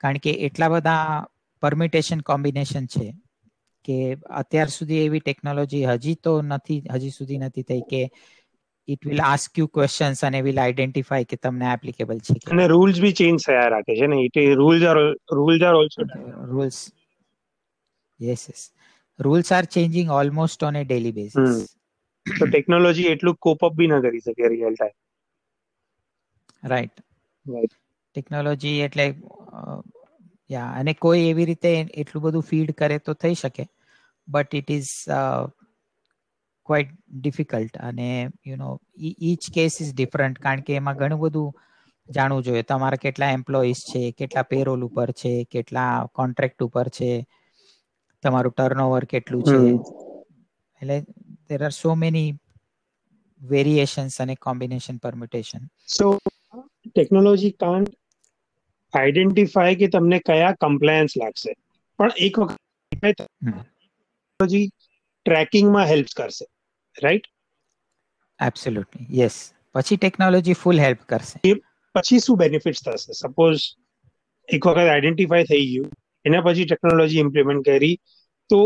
[0.00, 1.26] કારણ કે એટલા બધા
[1.62, 3.06] પરમિટેશન કોમ્બિનેશન છે.
[3.84, 3.96] કે
[4.34, 8.02] અત્યાર સુધી એવી ટેકનોલોજી હજી તો નથી હજી સુધી નથી થઈ કે
[8.88, 13.14] it will ask you questions અને વિલ આઈડેન્ટિફાઈ કે તમને એપ્લિકેબલ છે અને રૂલ્સ બી
[13.14, 14.98] ચેન્જ થયા રાખે છે ને it rules are
[15.32, 16.08] rules are also
[16.48, 16.80] rules
[18.20, 18.64] yes yes
[19.18, 21.62] rules are changing almost on a daily basis
[22.26, 24.98] તો ટેકનોલોજી એટલું કોપ અપ બી ન કરી શકે રિયલ ટાઈમ
[26.66, 27.04] રાઈટ
[28.16, 29.06] ટેકનોલોજી એટલે
[30.50, 33.64] યા અને કોઈ એવી રીતે એટલું બધું ફીડ કરે તો થઈ શકે
[34.28, 34.92] but it is
[36.68, 38.08] quite difficult અને
[38.46, 38.70] you know
[39.22, 41.50] each case is different કારણ કે એમાં ઘણું બધું
[42.08, 42.64] જાણવું જોઈએ.
[42.64, 47.10] તમારા કેટલા એમ્પ્લોઈઝ છે કેટલા પેરોલ ઉપર છે કેટલા કોન્ટ્રાક્ટ ઉપર છે
[48.24, 49.62] તમારું ટર્નઓવર કેટલું છે.
[50.80, 50.96] એટલે
[51.48, 52.30] there are so many
[53.40, 56.06] variations અને combination permutation so
[56.86, 57.92] technology can't
[58.94, 61.52] identify કે તમને કયા કમ્પ્લાયન્સ લાગશે.
[61.98, 62.58] પણ એક વખત
[62.92, 64.66] ટેકનોલોજી
[65.26, 66.46] ટ્રેકિંગમાં હેલ્પ કરશે.
[67.02, 67.26] રાઈટ
[68.40, 71.54] એબ્સોલ્યુટલી યસ પછી ટેકનોલોજી ફૂલ હેલ્પ કરશે.
[71.94, 73.12] પછી શું બેનિફિટ્સ થશે?
[73.12, 73.60] સપોઝ
[74.48, 75.90] એક વખત આઈડેન્ટિફાય થઈ ગયું
[76.24, 77.98] એના પછી ટેકનોલોજી ઇમ્પ્લિમેન્ટ કરી
[78.50, 78.58] તો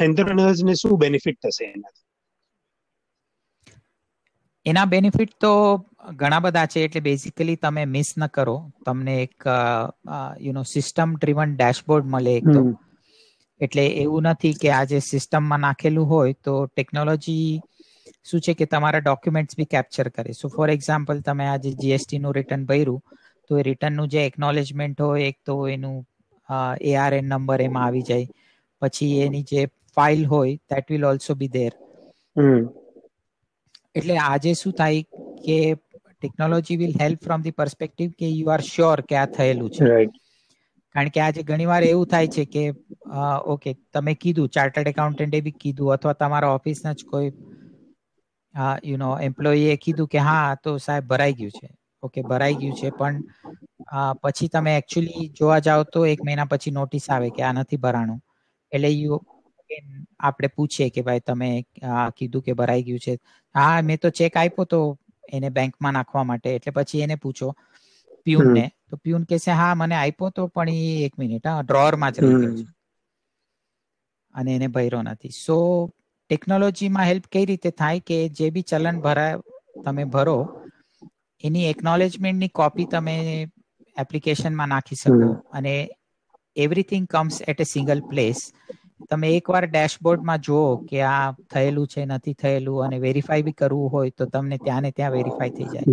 [0.00, 2.06] એન્ટરપ્રેનર્સને શું બેનિફિટ થશે એનાથી?
[4.66, 5.52] એના બેનિફિટ તો
[6.00, 8.56] ઘણા બધા છે એટલે બેઝિકલી તમે મિસ ન કરો.
[8.84, 9.46] તમને એક
[10.40, 12.62] you know system driven dashboard મળે એક તો.
[13.60, 17.48] એટલે એવું નથી કે આ જે સિસ્ટમમાં નાખેલું હોય તો ટેકનોલોજી
[18.24, 20.32] શું છે કે તમારા ડોક્યુમેન્ટ્સ બી કેપ્ચર કરે.
[20.34, 23.00] સો ફોર એક્ઝામ્પલ તમે આજે જીએસટી નું રિટર્ન ભર્યું
[23.50, 25.96] તો એ રિટર્નનું જે એકનોલેજમેન્ટ હોય એક તો એનું
[26.88, 28.28] એઆરએન નંબર એમાં આવી જાય.
[28.82, 29.62] પછી એની જે
[29.96, 31.72] ફાઇલ હોય that will also be there
[33.94, 35.02] એટલે આજે શું થાય
[35.44, 35.58] કે
[36.22, 39.88] technology will help from the perspective કે યુ આર શ્યોર કે આ થયેલું છે.
[40.94, 42.64] કારણ કે આજે ઘણીવાર એવું થાય છે કે
[43.48, 47.30] ઓકે તમે કીધું ચાર્ટર્ડ એકાઉન્ટન્ટે બી કીધું અથવા તમારા ઓફિસના જ કોઈ
[48.84, 51.68] યુ નો એમ્પ્લોયીએ કીધું કે હા તો સાહેબ ભરાઈ ગયું છે.
[52.02, 53.22] ઓકે ભરાઈ ગયું છે પણ
[54.22, 58.20] પછી તમે એકચ્યુઅલી જોવા જાઓ તો એક મહિના પછી નોટિસ આવે કે આ નથી ભરાણું.
[58.72, 59.18] એટલે યુ
[60.20, 61.48] આપણે પૂછીએ કે ભાઈ તમે
[62.14, 63.14] કીધું કે ભરાઈ ગયું છે.
[63.54, 64.80] હા મેં તો ચેક આપ્યો તો
[65.30, 66.48] એને બેંકમાં નાખવા માટે.
[66.50, 67.48] એટલે પછી એને પૂછો
[68.26, 68.64] પ્યુનને.
[68.84, 72.38] તો પ્યુન કહેશે હા મને આપ્યો તો પણ એ એક મિનિટ હા ડ્રોરમાં જ રહી
[72.40, 72.50] છે.
[74.34, 75.34] અને એને ભર્યો નથી.
[75.36, 75.56] સો
[76.30, 79.36] ટેકનોલોજીમાં હેલ્પ કઈ રીતે થાય કે જે બી ચલન ભરાય
[79.84, 80.36] તમે ભરો
[81.44, 83.14] એની એકનોલેજમેન્ટની કોપી તમે
[83.96, 85.74] એપ્લિકેશનમાં નાખી શકો અને
[86.56, 88.38] everything comes at a single place
[89.10, 94.10] તમે એકવાર ડેશબોર્ડમાં જુઓ કે આ થયેલું છે નથી થયેલું અને વેરીફાઈ બી કરવું હોય
[94.10, 95.86] તો તમને ત્યાં ને ત્યાં વેરીફાઈ થઈ જાય.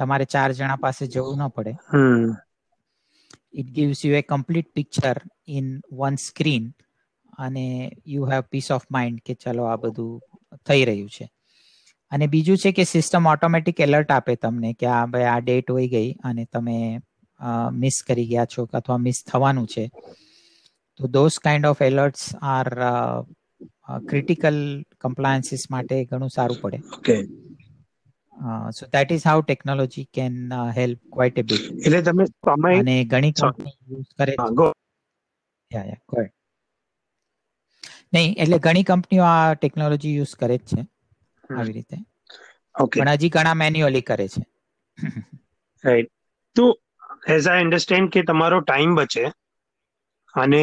[0.00, 1.72] તમારે ચાર જણા પાસે જવું ન પડે.
[3.54, 6.64] It gives you a complete picture in one screen
[7.38, 7.66] અને
[8.06, 10.20] you have peace of mind કે ચલો આ બધું
[10.66, 11.26] થઈ રહ્યું છે.
[12.12, 15.88] અને બીજું છે કે સિસ્ટમ ઓટોમેટિક એલર્ટ આપે તમને કે આ ભાઈ આ ડેટ હોઈ
[15.88, 16.76] ગઈ અને તમે
[17.72, 19.84] મિસ કરી ગયા છો અથવા મિસ થવાનું છે.
[21.00, 22.68] તો those kind of alerts are
[24.10, 24.58] critical
[25.00, 26.78] compliances માટે ઘણું સારું પડે.
[26.98, 27.16] Okay
[28.78, 30.38] so that is how technology can
[30.78, 34.32] help quite a bit એટલે તમે સમય અને ઘણી કંપની યુઝ કરે.
[35.70, 36.24] યા યા ગો
[38.14, 40.80] નહીં એટલે ઘણી કંપનીઓ આ ટેકનોલોજી યુઝ કરે જ છે
[41.50, 41.96] આવી રીતે.
[42.74, 44.42] ઓકે પણ હજી ઘણા મેન્યુઅલી કરે છે.
[45.84, 46.10] રાઈટ
[46.56, 46.64] તો
[47.36, 49.24] એઝ આઈ અન્ડરસ્ટેન્ડ કે તમારો ટાઈમ બચે
[50.34, 50.62] અને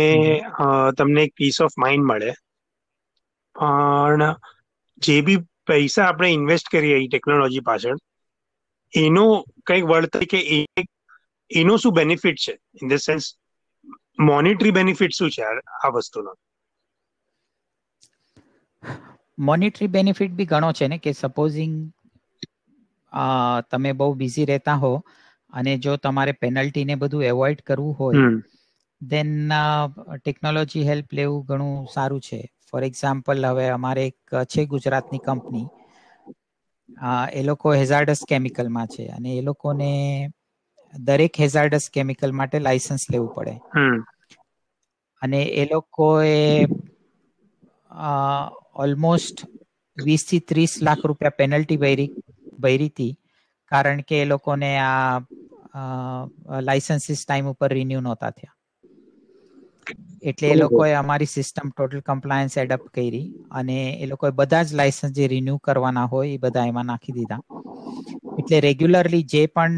[0.97, 2.31] તમને એક પીસ ઓફ માઇન્ડ મળે.
[3.55, 4.23] પણ
[5.01, 7.99] જે બી પૈસા આપણે ઇન્વેસ્ટ કરીએ એ ટેકનોલોજી પાછળ
[8.93, 9.25] એનો
[9.65, 10.39] કંઈક વળતર કે
[11.51, 12.53] એનો શું બેનિફિટ છે?
[12.75, 13.25] In the sense
[14.25, 15.43] monetary benefit શું છે
[15.77, 16.31] આ વસ્તુનો?
[19.37, 21.75] મોનિટરી બેનિફિટ બી ઘણો છે ને કે સપોઝિંગ
[23.69, 24.91] તમે બહુ બિઝી રહેતા હો
[25.53, 28.25] અને જો તમારે પેનલ્ટી ને બધું એવોઇડ કરવું હોય
[29.01, 29.29] દેન
[30.17, 32.39] ટેકનોલોજી હેલ્પ લેવું ઘણું સારું છે.
[32.67, 35.67] ફોર એક્ઝામ્પલ હવે અમારે એક છે ગુજરાતની કંપની
[37.33, 39.89] એ લોકો હેઝાર્ડસ કેમિકલમાં છે અને એ લોકોને
[40.93, 43.55] દરેક હેઝાર્ડસ કેમિકલ માટે લાયસન્સ લેવું પડે.
[45.21, 46.35] અને એ લોકોએ
[48.83, 49.45] ઓલમોસ્ટ
[49.97, 52.09] વીસથી ત્રીસ લાખ રૂપિયા પેનલ્ટી ભરી
[52.59, 53.13] ભરી હતી.
[53.71, 55.21] કારણ કે એ લોકોને આ
[56.67, 58.55] લાયસન્સીસ ટાઈમ ઉપર રિન્યુ નહોતા થયા.
[60.23, 60.55] એટલે એ.
[60.55, 65.57] લોકોએ અમારી સિસ્ટમ ટોટલ કમ્પ્લાયન્સ એડપ્ટ કરી અને એ લોકોએ બધા જ લાયસન્સ જે રિન્યુ
[65.61, 67.41] કરવાના હોય એ બધા એમાં નાખી દીધા.
[68.37, 69.75] એટલે રેગ્યુલરલી જે પણ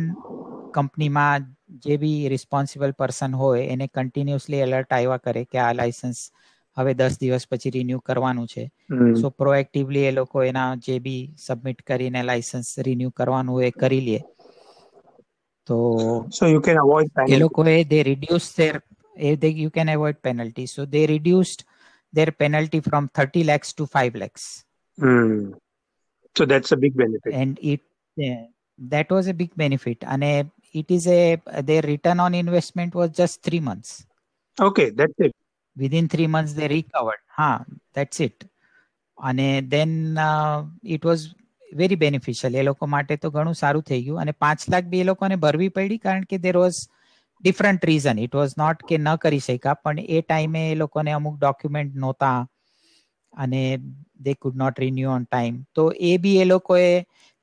[0.74, 1.46] કંપનીમાં
[1.80, 6.20] જે બી રિસ્પોન્સિબલ પર્સન હોય એને કન્ટિન્યુઅસલી એલર્ટ આવ્યા કરે કે આ લાયસન્સ
[6.78, 8.63] હવે દસ દિવસ પછી રિન્યુ કરવાનું છે.
[9.13, 14.04] સો પ્રોએક્ટિવલી એ લોકો એના જે બી સબમિટ કરીને લાયસન્સ રિન્યુ કરવાનું હોય એ કરી
[14.04, 14.20] લે.
[15.70, 15.78] તો
[16.30, 18.76] સો યુ કેન અવોઇડ એ લોકોએ they reduce their
[19.43, 21.61] they you can avoid penalty so they reduced
[22.12, 24.45] their penalty from 30 lakhs to 5 lakhs
[24.99, 25.35] Hmm.
[26.37, 27.33] So that's a big benefit.
[27.41, 27.81] and it
[28.17, 28.41] yeah,
[28.79, 30.35] that was a big benefit and a,
[30.81, 31.21] it is a
[31.69, 33.91] their return on investment was just 3 months
[34.59, 35.35] Okay, that's it.
[35.77, 37.51] within 3 months they recovered ha
[37.99, 38.38] that's it
[39.19, 39.93] અને then
[40.97, 41.23] it was
[41.81, 45.09] very beneficial એ લોકો માટે તો ઘણું સારું થઈ ગયું અને પાંચ લાખ બી એ
[45.11, 46.79] લોકોને ભરવી પડી કારણ કે there was
[47.44, 51.38] different reason it was not કે ન કરી શક્યા પણ એ ટાઈમે એ લોકોને અમુક
[51.38, 52.38] ડોક્યુમેન્ટ નહોતા
[53.34, 53.62] અને
[54.20, 56.88] they could not renew on time તો એ બી એ લોકોએ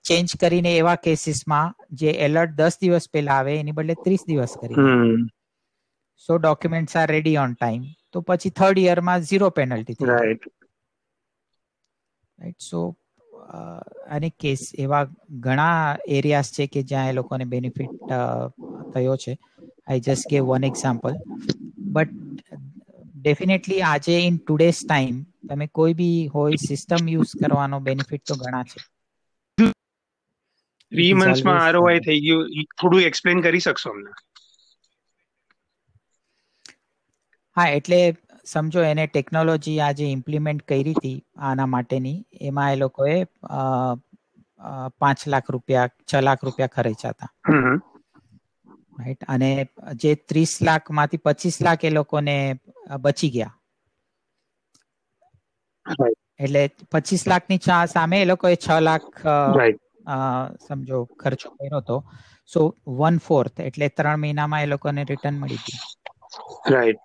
[0.04, 4.76] ચેન્જ કરીને એવા કેસીસમાં જે એલર્ટ દસ દિવસ પહેલા આવે એની બદલે ત્રીસ દિવસ કરી.
[6.28, 10.10] So documents are ready on time તો પછી થર્ડ યરમાં ઝીરો પેનલ્ટી થઈ
[12.38, 12.82] રાઈટ સો
[14.08, 15.04] અને કેસ એવા
[15.40, 18.12] ઘણા એરિયાસ છે કે જ્યાં એ લોકોને બેનિફિટ
[18.94, 19.38] થયો છે.
[19.90, 21.14] I just gave one example
[21.94, 22.12] but
[23.16, 25.16] definitely આજે ઇન ટુડેઝ ટાઈમ
[25.48, 28.78] તમે કોઈ બી હોય સિસ્ટમ યુઝ કરવાનો બેનિફિટ તો ઘણા છે.
[30.92, 32.50] થ્રી મંથ્સમાં આરઓઆઈ થઈ ગયું.
[32.74, 34.12] થોડું એક્સપ્લેન કરી શકશો અમને?
[37.56, 37.98] હા એટલે
[38.46, 42.16] સમજો એને ટેકનોલોજી આજે ઇમ્પ્લિમેન્ટ કરી હતી આના માટેની.
[42.42, 43.16] એમાં એ લોકોએ
[45.00, 47.30] પાંચ લાખ રૂપિયા છ લાખ રૂપિયા ખર્ચ્યા હતા.
[48.98, 49.50] રાઈટ અને
[50.02, 52.36] જે ત્રીસ લાખમાંથી પચીસ લાખ એ લોકોને
[53.04, 53.54] બચી ગયા.
[56.44, 57.60] એટલે પચીસ લાખની
[57.94, 59.08] સામે એ લોકોએ છ લાખ
[60.66, 61.96] સમજો ખર્ચો કર્યો હતો.
[62.52, 62.60] સો
[62.98, 65.82] વન ફોર્થ એટલે ત્રણ મહિનામાં એ લોકોને રિટર્ન મળી ગયું.
[66.72, 67.00] રાઈટ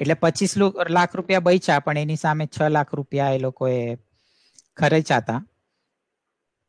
[0.00, 0.52] એટલે પચીસ
[0.96, 3.78] લાખ રૂપિયા બચ્યા પણ એની સામે છ લાખ રૂપિયા એ લોકોએ
[4.76, 5.40] ખર્ચ્યા હતા.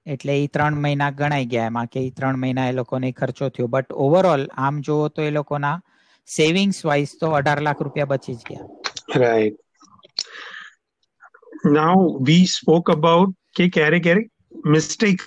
[0.09, 3.67] એટલે એ ત્રણ મહિના ગણાઈ ગયા એમાં કે એ ત્રણ મહિના એ લોકોને ખર્ચો થયો.
[3.67, 5.81] બટ ઓવરઓલ આમ જુઓ તો એ લોકોના
[6.27, 8.67] સેવિંગ્સ વાઇઝ તો અઢાર લાખ રૂપિયા બચી જ ગયા.
[9.15, 9.57] Right
[11.65, 14.27] now we spoke about કે ક્યારેક ક્યારેક
[14.65, 15.17] મિસ્ટેક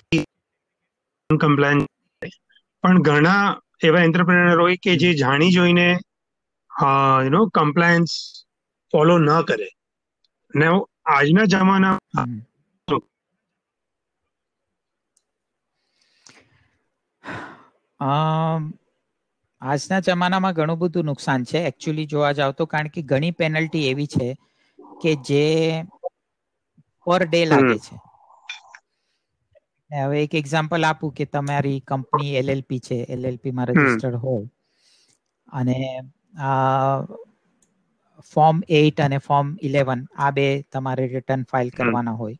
[1.40, 1.86] કમ્પ્લેન
[2.82, 5.86] પણ ઘણા એવા એન્ટરપ્રેનર હોય કે જે જાણી જોઈને
[7.22, 8.10] યુ નો કમ્પ્લાયન્સ
[8.92, 9.68] ફોલો ન કરે.
[10.54, 10.66] ને
[11.06, 12.40] આજના જમાના હમ.
[12.88, 13.00] અમ,
[19.62, 21.58] આજના જમાનામાં ઘણું બધું નુકસાન છે.
[21.66, 24.28] એકચ્યુઅલી જોવા જાવ તો કારણ કે ઘણી પેનલ્ટી એવી છે
[25.00, 25.44] કે જે
[27.06, 27.96] પર ડે લાગે છે.
[29.90, 32.98] હવે એક એક્ઝામ્પલ આપું કે તમારી કંપની એલએલપી છે.
[33.08, 34.48] એલએલપી માં રજીસ્ટર્ડ હોય
[35.52, 35.78] અને
[38.32, 42.38] ફોર્મ એઇટ અને ફોર્મ ઇલેવન આ બે તમારે રિટર્ન ફાઇલ કરવાના હોય.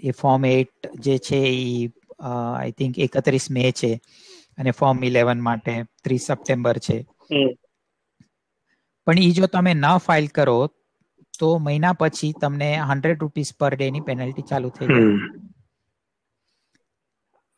[0.00, 1.90] એ ફોર્મ એઇટ જે છે એ
[2.20, 3.90] આઈ થિંક એકત્રીસ મે છે
[4.58, 6.96] અને ફોર્મ ઇલેવન માટે ત્રીસ સપ્ટેમ્બર છે.
[9.06, 10.58] પણ એ જો તમે ન ફાઇલ કરો
[11.34, 15.12] તો મહિના પછી તમને હંડ્રેડ રૂપીસ પર ડે ની પેનલ્ટી ચાલુ થઈ જાય.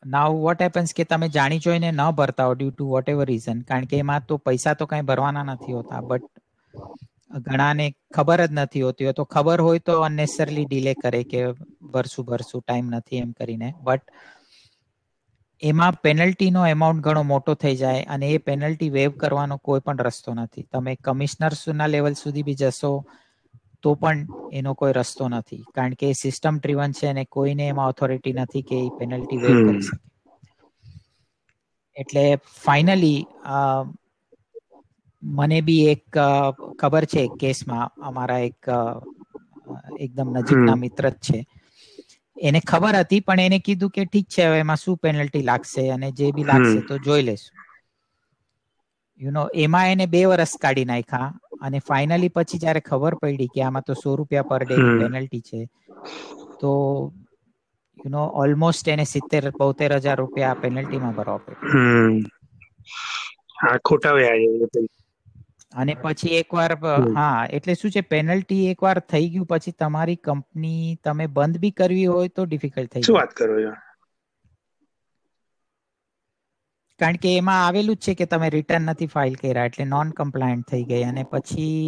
[0.03, 3.63] નાવ વોટ હેપન્સ કે તમે જાણી જોઈને ન ભરતા હો due to whatever reason
[3.65, 6.25] કારણ કે એમાં તો પૈસા તો કઈ ભરવાના નથી હોતા બટ
[7.45, 11.41] ઘણાને ખબર જ નથી હોતી તો ખબર હોય તો અનનેસરલી ડીલે કરે કે
[11.91, 13.69] ભરશું ભરશું ટાઈમ નથી એમ કરીને.
[13.79, 14.03] બટ
[15.63, 20.31] એમાં પેનલ્ટીનો એમાઉન્ટ ઘણો મોટો થઈ જાય અને એ પેનલ્ટી વેવ કરવાનો કોઈ પણ રસ્તો
[20.35, 20.65] નથી.
[20.69, 22.91] તમે કમિશનર્સના લેવલ સુધી બી જશો
[23.83, 24.19] તો પણ
[24.51, 25.63] એનો કોઈ રસ્તો નથી.
[25.75, 29.83] કારણ કે સિસ્ટમ ડ્રીવન છે અને કોઈને એમાં ઓથોરિટી નથી કે એ પેનલ્ટી વેવ કરી
[29.83, 29.97] શકે.
[31.97, 32.23] એટલે
[32.57, 33.19] ફાઇનલી
[35.23, 36.03] મને બી એક
[36.79, 38.61] ખબર છે કેસમાં અમારા એક
[39.97, 41.39] એકદમ નજીકના મિત્ર જ છે.
[42.39, 46.07] એને ખબર હતી પણ એને કીધું કે ઠીક છે હવે એમાં શું પેનલ્ટી લાગશે અને
[46.13, 47.55] જે બી લાગશે તો જોઈ લેશું
[49.19, 51.29] યુ નો એમાં એને બે વર્ષ કાઢી નાખ્યા
[51.61, 55.59] અને ફાઇનલી પછી જયારે ખબર પડી કે આમાં તો સો રૂપિયા પર ડે પેનલ્ટી છે
[56.59, 56.71] તો
[57.97, 61.73] યુ નો ઓલમોસ્ટ એને સિત્તેર બોતેર હજાર રૂપિયા પેનલ્ટીમાં ભરવા પડ્યા.
[63.83, 64.43] ખોટા વ્યાજ
[65.73, 66.71] અને પછી એકવાર
[67.11, 72.07] હા એટલે શું છે પેનલ્ટી એકવાર થઈ ગયું પછી તમારી કંપની તમે બંધ બી કરવી
[72.07, 73.73] હોય તો ડિફિકલ્ટ થઈ શું વાત કરો છો?
[76.99, 80.67] કારણ કે એમાં આવેલું જ છે કે તમે રિટર્ન નથી ફાઇલ કર્યા એટલે નોન કમ્પ્લાયન્ટ
[80.67, 81.81] થઈ ગઈ અને પછી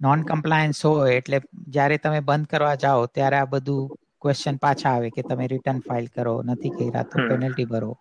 [0.00, 1.38] નોન કમ્પ્લાયન્સ હોય એટલે
[1.70, 3.82] જ્યારે તમે બંધ કરવા જાઓ ત્યારે આ બધું
[4.22, 7.92] ક્વેશ્ચન પાછા આવે કે તમે રિટર્ન ફાઇલ કરો નથી કર્યા તો પેનલ્ટી ભરો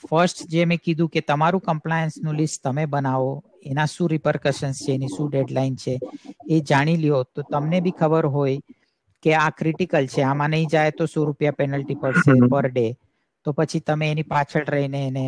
[0.00, 3.30] ફર્સ્ટ જે મેં કીધું કે તમારું કમ્પ્લાયન્સનું લિસ્ટ તમે બનાવો
[3.64, 5.94] એના શું રિપરકશન્સ છે એની શું ડેડલાઇન છે
[6.48, 7.22] એ જાણી લ્યો.
[7.26, 8.58] તો તમને બી ખબર હોય
[9.24, 12.86] કે આ ક્રિટિકલ છે આમાં નહીં જાય તો સો રૂપિયા પેનલ્ટી પડશે પર ડે
[13.46, 15.24] તો પછી તમે એની પાછળ રહીને એને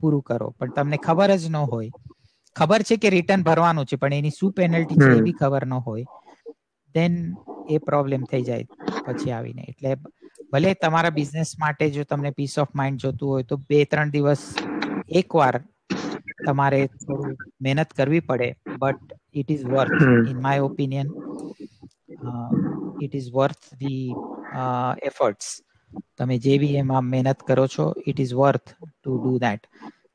[0.00, 0.48] પૂરું કરો.
[0.50, 1.90] પણ તમને ખબર જ ન હોય.
[2.56, 5.74] ખબર છે કે રિટર્ન ભરવાનું છે પણ એની શું પેનલ્ટી છે એ બી ખબર ન
[5.80, 6.06] હોય.
[6.94, 7.14] દેન
[7.68, 8.66] એ પ્રોબ્લેમ થઈ જાય
[9.06, 9.62] પછી આવીને.
[9.68, 9.96] એટલે
[10.52, 14.44] ભલે તમારા બિઝનેસ માટે જો તમને પીસ ઓફ માઇન્ડ જોતું હોય તો બે ત્રણ દિવસ
[15.20, 15.56] એકવાર
[16.42, 18.48] તમારે થોડું મહેનત કરવી પડે.
[18.76, 21.08] But it is worth in my opinion
[23.00, 24.06] it is worth the
[25.02, 25.48] efforts
[26.16, 29.62] તમે જે બી એમાં મહેનત કરો છો it is worth to do that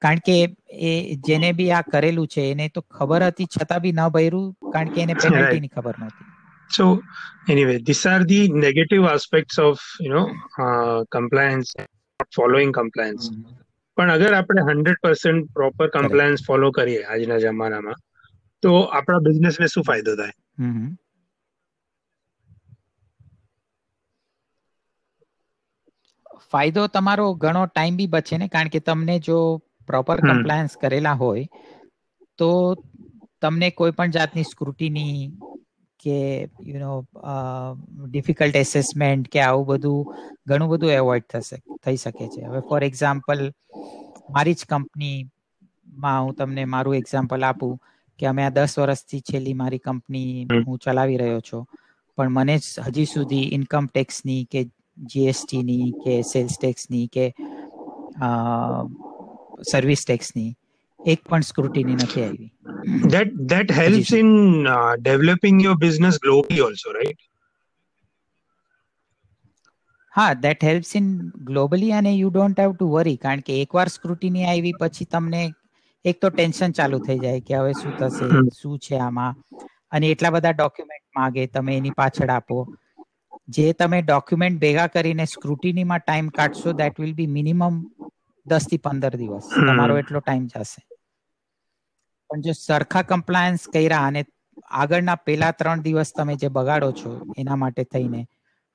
[0.02, 0.38] કારણ કે
[0.84, 4.94] એ જેને બી આ કરેલું છે એને તો ખબર હતી છતાં બી ન ભર્યું કારણ
[4.94, 6.31] કે એને પેનલ્ટીની ખબર નહોતી.
[6.72, 6.86] So
[7.50, 10.28] anyway these are the negative aspects of you know
[10.60, 11.74] uh, compliance
[12.36, 13.30] following compliance.
[13.98, 17.96] પણ અગર આપણે hundred percent proper compliance follow કરીએ આજના જમાનામાં
[18.64, 20.36] તો આપણા બિઝનેસને શું ફાયદો થાય?
[26.52, 29.38] ફાયદો તમારો ઘણો ટાઈમ બી બચે ને કારણ કે તમને જો
[29.88, 31.46] પ્રોપર કમ્પ્લાયન્સ કરેલા હોય
[32.38, 32.76] તો
[33.42, 35.32] તમને કોઈ પણ જાતની સ્ક્રુટીની
[36.02, 36.18] કે
[36.66, 36.92] યુ નો
[38.08, 40.00] ડિફિકલ્ટ એસેસમેન્ટ કે આવું બધું
[40.48, 42.42] ઘણું બધું એવોઇડ થશે થઈ શકે છે.
[42.42, 43.42] હવે ફોર એક્ઝામ્પલ
[44.30, 47.74] મારી જ કંપનીમાં હું તમને મારું એક્ઝામ્પલ આપું
[48.20, 50.32] કે અમે આ દસ વર્ષથી છેલ્લી મારી કંપની
[50.66, 51.64] હું ચલાવી રહ્યો છું.
[52.18, 52.56] પણ મને
[52.88, 54.62] હજી સુધી ઇન્કમ ટેક્સની કે
[55.08, 57.26] જીએસટીની કે સેલ્સ ટેક્સની કે
[59.72, 60.50] સર્વિસ ટેક્સની
[61.06, 62.50] એક પણ સ્ક્રુટીની નથી આવી.
[63.08, 64.30] That that helps in
[65.00, 67.22] developing your business globally also right
[70.14, 71.08] હા દેટ હેલ્પ્સ ઇન
[71.48, 75.44] ગ્લોબલી અને you don't have to worry કારણ કે એકવાર સ્ક્રુટિની આવી પછી તમને
[76.06, 79.34] એક તો ટેન્શન ચાલુ થઈ જાય કે હવે શું થશે શું છે આમાં?
[79.92, 82.58] અને એટલા બધા ડોક્યુમેન્ટ માંગે તમે એની પાછળ આપો.
[83.50, 87.82] જે તમે ડોક્યુમેન્ટ ભેગા કરીને સ્ક્રુટિનીમાં ટાઈમ કાઢશો દેટ વિલ બી મિનિમમ
[88.46, 89.48] દસથી પંદર દિવસ.
[89.68, 90.82] તમારો એટલો ટાઈમ જશે.
[92.32, 94.22] પણ જો સરખા કમ્પ્લાયન્સ કર્યા અને
[94.80, 98.22] આગળના પેલા ત્રણ દિવસ તમે જે બગાડો છો એના માટે થઈને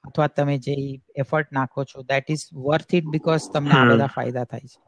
[0.05, 0.75] અથવા તમે જે
[1.17, 4.79] એફર્ટ નાખો છો that is worth it because તમને આ બધા ફાયદા થાય છે.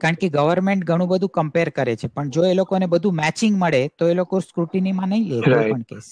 [0.00, 3.82] કારણ કે ગવર્મેન્ટ ઘણું બધું કમ્પેર કરે છે પણ જો એ લોકોને બધું મેચિંગ મળે
[3.94, 6.08] તો એ લોકો સ્ક્રુટિનીમાં નહીં લે કોઈ પણ કેસ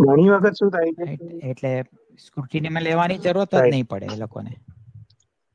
[0.00, 1.06] ઘણી વખત શું થાય છે
[1.50, 1.72] એટલે
[2.24, 4.52] સ્ક્રુટિનીમાં લેવાની જરૂરત જ નહીં પડે એ લોકોને.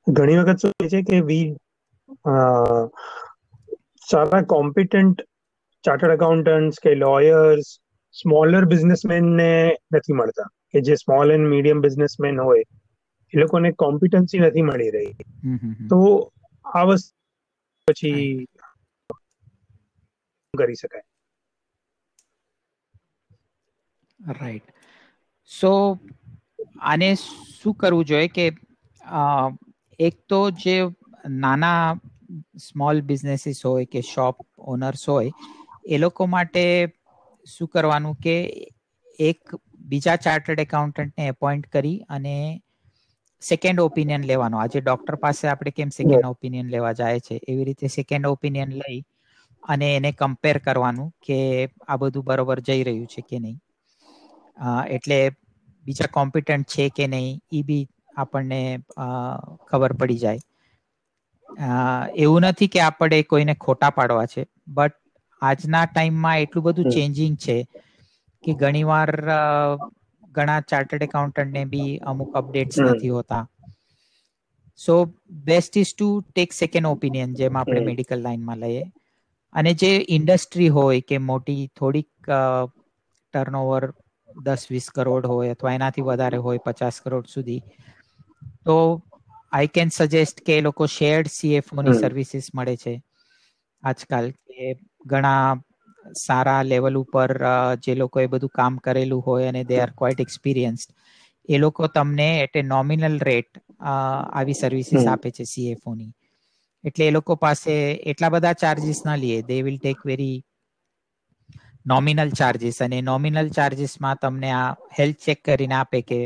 [0.07, 1.45] ઘણી વખત શું છે કે વી
[4.07, 5.23] સારા કોમ્પિટન્ટ
[5.83, 7.69] ચાર્ટર્ડ એકાઉન્ટન્ટ કે લોયર્સ
[8.15, 9.51] સ્મોલર બિઝનેસમેનને
[9.93, 10.49] નથી મળતા.
[10.71, 12.65] કે જે સ્મોલ એન્ડ મીડિયમ બિઝનેસમેન હોય
[13.33, 15.13] એ લોકોને કોમ્પિટન્સી નથી મળી રહી.
[15.89, 15.99] તો
[16.65, 17.13] આ વસ્તુ
[17.87, 18.47] પછી
[20.53, 21.05] કરી શકાય.
[24.19, 24.67] રાઈટ
[25.51, 25.71] સો
[26.85, 28.45] આને શું કરવું જોઈએ કે
[29.99, 30.75] એક તો જે
[31.41, 31.99] નાના
[32.57, 34.37] સ્મોલ બિઝનેસીસ હોય કે શોપ
[34.73, 35.31] ઓનર્સ હોય
[35.85, 36.63] એ લોકો માટે
[37.45, 38.35] શું કરવાનું કે
[39.19, 39.55] એક
[39.89, 42.35] બીજા ચાર્ટર્ડ એકાઉન્ટન્ટને એપોઇન્ટ કરી અને
[43.41, 44.57] સેકન્ડ ઓપિનિયન લેવાનો.
[44.57, 47.35] આજે ડોક્ટર પાસે આપણે કેમ સેકન્ડ ઓપિનિયન લેવા જાય છે?
[47.47, 48.99] એવી રીતે સેકન્ડ ઓપિનિયન લઈ
[49.63, 51.39] અને એને કમ્પેર કરવાનું કે
[51.87, 53.57] આ બધું બરોબર જઈ રહ્યું છે કે નહીં.
[54.87, 55.19] એટલે
[55.85, 57.83] બીજા કોમ્પિટન્ટ છે કે નહીં એ બી
[58.15, 58.61] આપણને
[59.69, 60.41] ખબર પડી જાય.
[62.17, 64.97] એવું નથી કે આપણે કોઈને ખોટા પાડવા છે બટ
[65.41, 67.57] આજના ટાઈમમાં એટલું બધું ચેન્જિંગ છે
[68.43, 69.11] કે ઘણીવાર
[70.33, 73.43] ઘણા ચાર્ટર્ડ એકાઉન્ટન્ટને બી અમુક અપડેટ્સ નથી હોતા.
[74.79, 74.95] So
[75.45, 78.83] best is to take second opinion જેમ આપણે મેડિકલ લાઈનમાં લઈએ.
[79.55, 82.09] અને જે ઇન્ડસ્ટ્રી હોય કે મોટી થોડીક
[83.33, 83.85] ટર્નઓવર
[84.43, 87.61] દસ વીસ કરોડ હોય અથવા એનાથી વધારે હોય પચાસ કરોડ સુધી
[88.63, 88.77] તો
[89.51, 92.93] આઈ કેન સજેસ્ટ કે એ લોકો શેર્ડ સીએફઓ ની સર્વિસીસ મળે છે.
[93.83, 94.67] આજકાલ કે
[95.05, 95.47] ઘણા
[96.17, 97.31] સારા લેવલ ઉપર
[97.83, 100.89] જે લોકો એ બધું કામ કરેલું હોય અને દે આર ક્વાઇટ એક્સપિરિયન્સ્ડ
[101.49, 103.51] એ લોકો તમને એટ એ નોમિનલ રેટ
[103.89, 106.11] આવી સર્વિસીસ આપે છે સીએફઓ ની.
[106.83, 107.75] એટલે એ લોકો પાસે
[108.11, 110.37] એટલા બધા ચાર્જીસ ના લે they will take very
[111.85, 116.19] nominal charges અને નોમિનલ ચાર્જીસમાં તમને આ હેલ્થ ચેક કરીને આપે કે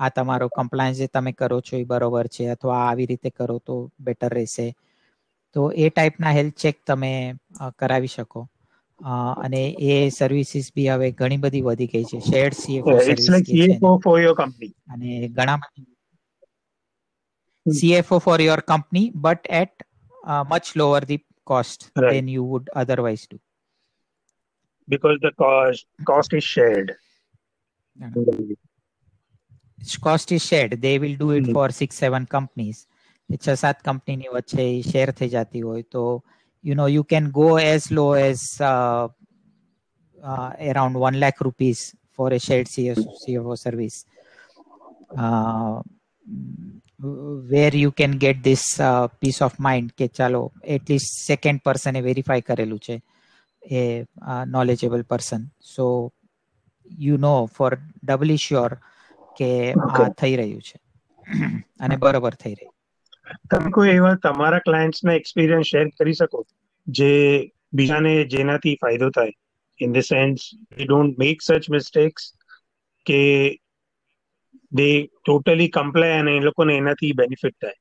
[0.00, 3.76] આ તમારો કમ્પ્લાયન્સ જે તમે કરો છો એ બરોબર છે અથવા આવી રીતે કરો તો
[4.00, 4.66] બેટર રહેશે
[5.56, 7.12] તો એ ટાઈપના હેલ્થ ચેક તમે
[7.82, 8.42] કરાવી શકો
[9.46, 13.46] અને એ સર્વિસીસ બી હવે ઘણી બધી વધી ગઈ છે shared CFO it's service like
[13.46, 15.58] કે છે CFO ને for your company અને ઘણા
[18.26, 19.72] for your company, but at
[20.30, 23.38] uh, much lower the cost right than you would otherwise do.
[24.88, 26.88] because the cost cost is shared
[30.00, 30.80] cost is shared.
[30.80, 31.52] They will do it hmm.
[31.52, 32.86] for six, seven companies.
[33.30, 36.24] એ છ સાત કંપનીની વચ્ચે share થઈ જાતી હોય તો
[36.64, 38.46] you know you can go as low as
[40.70, 41.80] around 1 lakh rupees
[42.16, 44.04] for a shared CFO service
[45.16, 45.80] uh,
[47.52, 52.40] where you can get this uh, peace of mind કે ચાલો એટલીસ્ટ સેકન્ડ પર્સને વેરીફાઈ
[52.40, 53.02] કરેલું છે
[53.62, 54.04] એ
[54.46, 55.42] knowledgeable person
[55.76, 56.12] so
[56.98, 57.72] you know for
[58.04, 58.72] doubly sure
[59.40, 59.48] કે
[59.94, 60.76] આ થઈ રહ્યું છે.
[61.80, 62.76] અને બરોબર થઈ રહ્યું
[63.50, 66.38] તમે કોઈ એવા તમારા ક્લાયન્ટ્સના એક્સપિરિયન્સ શેર કરી શકો
[66.86, 67.10] જે
[67.74, 69.34] બીજાને જેનાથી ફાયદો થાય.
[69.80, 72.22] In the sense they don't make such mistakes
[73.06, 73.20] કે
[74.72, 77.78] દે ટોટલી કમ્પ્લાય અને એ લોકોને એનાથી બેનિફિટ થાય.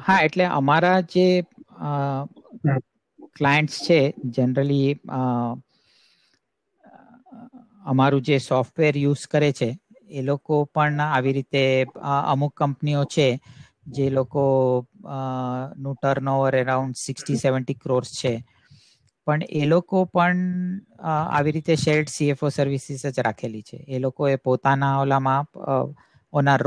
[0.00, 1.26] હા એટલે અમારા જે.
[3.40, 3.98] ક્લાયન્ટ્સ છે
[4.30, 4.88] જનરલી
[7.84, 9.68] અમારું જે સોફ્ટવેર યુઝ કરે છે
[10.10, 11.62] એ લોકો પણ આવી રીતે
[12.26, 13.28] અમુક કંપનીઓ છે
[13.88, 14.44] જે લોકો
[15.76, 18.34] નું turnover around sixty seventy crores છે.
[19.26, 20.40] પણ એ લોકો પણ
[21.06, 23.78] આવી રીતે શેર્ડ સીએફઓ સર્વિસીસ જ રાખેલી છે.
[23.86, 25.46] એ લોકોએ પોતાના ઓલામાં
[26.32, 26.58] ઓના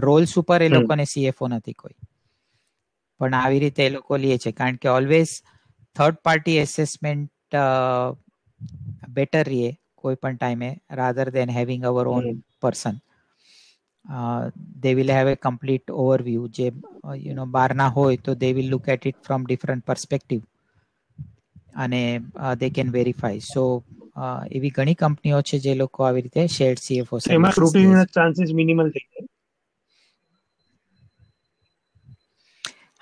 [0.00, 1.98] રોલ્સ ઉપર એ લોકોને સીએફઓ નથી કોઈ.
[3.20, 4.52] પણ આવી રીતે એ લોકો લે છે.
[4.52, 5.32] કારણ કે always
[5.96, 7.58] third party assessment
[9.16, 12.26] better રહે કોઈ પણ ટાઈમે rather than having our own
[12.60, 12.96] person
[14.82, 16.66] they will have a complete overview જે
[17.20, 20.42] યુ નો બહારના હોય તો they will look at it from different perspective
[21.76, 22.02] અને
[22.56, 23.64] દે કેન વેરીફાઈ સો
[24.50, 27.82] એવી ઘણી કંપનીઓ છે જે લોકો આવી રીતે શેર્ડ સીએફઓ એમાં છે
[28.12, 29.28] ચાન્સીસ મિનિમલ થઈ જાય?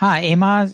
[0.01, 0.67] હા એમાં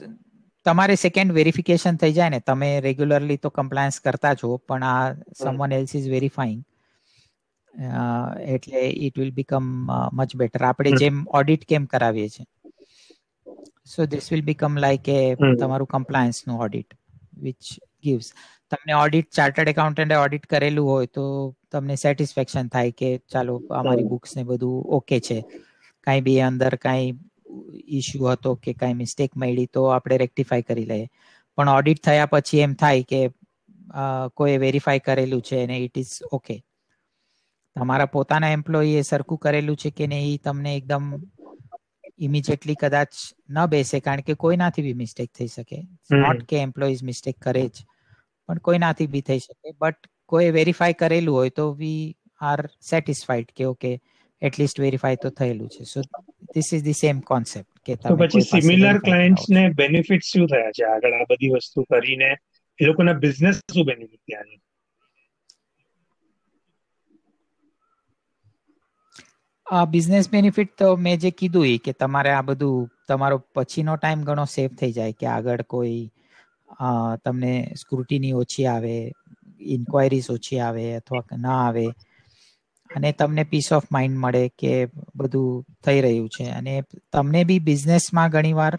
[0.66, 5.72] તમારે સેકન્ડ વેરિફિકેશન થઈ જાય ને તમે રેગ્યુલરલી તો કમ્પ્લાયન્સ કરતા છો પણ આ સમવન
[5.72, 6.62] એલ્સ ઇઝ વેરીફાઈંગ
[8.46, 9.64] એટલે it will become
[10.12, 12.46] much better આપણે જેમ ઓડિટ કેમ કરાવીએ છીએ.
[13.86, 16.94] So this will become like a તમારું તમારું કમ્પ્લાયન્સનું ઓડિટ
[17.38, 17.72] વિચ
[18.04, 18.32] ગીવ્સ
[18.70, 21.24] તમને ઓડિટ ચાર્ટર્ડ એકાઉન્ટન્ટે ઓડિટ કરેલું હોય તો
[21.72, 25.40] તમને સેટિસ્ફેક્શન થાય કે ચાલો અમારી બુક્સ ને બધું ઓકે છે.
[26.06, 27.12] કાંઈ બી અંદર કાંઈ
[27.98, 31.06] ઇશ્યુ હતો કે કાંઈ મિસ્ટેક મળી તો આપણે રેક્ટિફાઈ કરી લઈએ.
[31.58, 33.20] પણ ઓડિટ થયા પછી એમ થાય કે
[34.34, 36.56] કોઈ વેરીફાઈ કરેલું છે અને ઇટ ઇઝ ઓકે
[37.76, 41.06] તમારા પોતાના એમ્પ્લોયીએ સરખું કરેલું છે કે નહીં એ તમને એકદમ
[42.20, 43.12] ઇમિજિએટલી કદાચ
[43.50, 45.78] ન બેસે કારણ કે કોઈનાથી બી મિસ્ટેક થઈ શકે.
[46.16, 47.84] નોટ કે એમ્પ્લોઈઝ મિસ્ટેક કરે જ
[48.48, 49.74] પણ કોઈનાથી બી થઈ શકે.
[49.78, 52.02] બટ કોઈ વેરીફાઈ કરેલું હોય તો વી
[52.42, 53.92] આર સેટિસ્ફાઈડ કે ઓકે
[54.42, 55.84] એટલીસ્ટ વેરીફાઈ તો થયેલું છે.
[55.84, 56.00] So
[56.50, 60.84] this is the same concept કે તો પછી સિમિલર ક્લાયન્ટ્સ ને બેનિફિટ શું થયા છે?
[60.86, 62.30] આગળ આ બધી વસ્તુ કરીને
[62.78, 64.56] એ લોકોના બિઝનેસ શું બેનિફિટ થયા છે?
[69.86, 72.78] બિઝનેસ બેનિફિટ તો મેં જે કીધું એ કે તમારે આ બધું
[73.08, 76.00] તમારો પછીનો ટાઈમ ઘણો સેફ થઈ જાય કે આગળ કોઈ
[77.24, 78.94] તમને સ્ક્રુટીની ઓછી આવે
[79.70, 81.86] ઇન્ક્વાયરીઝ ઓછી આવે અથવા ના આવે.
[82.90, 84.72] અને તમને પીસ ઓફ માઇન્ડ મળે કે
[85.16, 86.46] બધું થઈ રહ્યું છે.
[86.50, 86.74] અને
[87.12, 88.74] તમને બી બિઝનેસમાં ઘણીવાર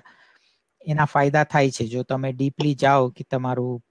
[0.86, 1.88] એના ફાયદા થાય છે.
[1.88, 3.82] જો તમે ડીપલી જાઓ કે તમારું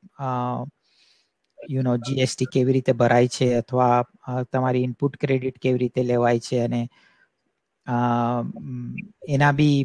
[1.58, 6.60] યુ નો જીએસટી કેવી રીતે ભરાય છે અથવા તમારી ઇનપુટ ક્રેડિટ કેવી રીતે લેવાય છે
[6.60, 6.82] અને
[9.28, 9.76] એના બી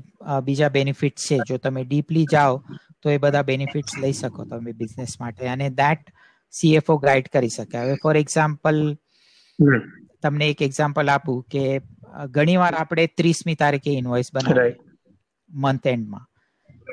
[0.43, 1.37] બીજા બેનિફિટ્સ છે.
[1.41, 2.61] જો તમે ડીપલી જાઓ
[3.01, 5.47] તો એ બધા બેનિફિટ્સ લઈ શકો તમે બિઝનેસ માટે.
[5.47, 6.03] અને દેટ
[6.53, 7.77] સીએફઓ ગાઈડ કરી શકે.
[7.77, 8.77] હવે ફોર એક્ઝામ્પલ
[10.25, 11.63] તમને એક એક્ઝામ્પલ આપું કે
[12.29, 14.77] ઘણી વાર આપણે ત્રીસમી તારીખે ઇનવોઇસ બનાવીએ
[15.49, 16.25] મંથ એન્ડમાં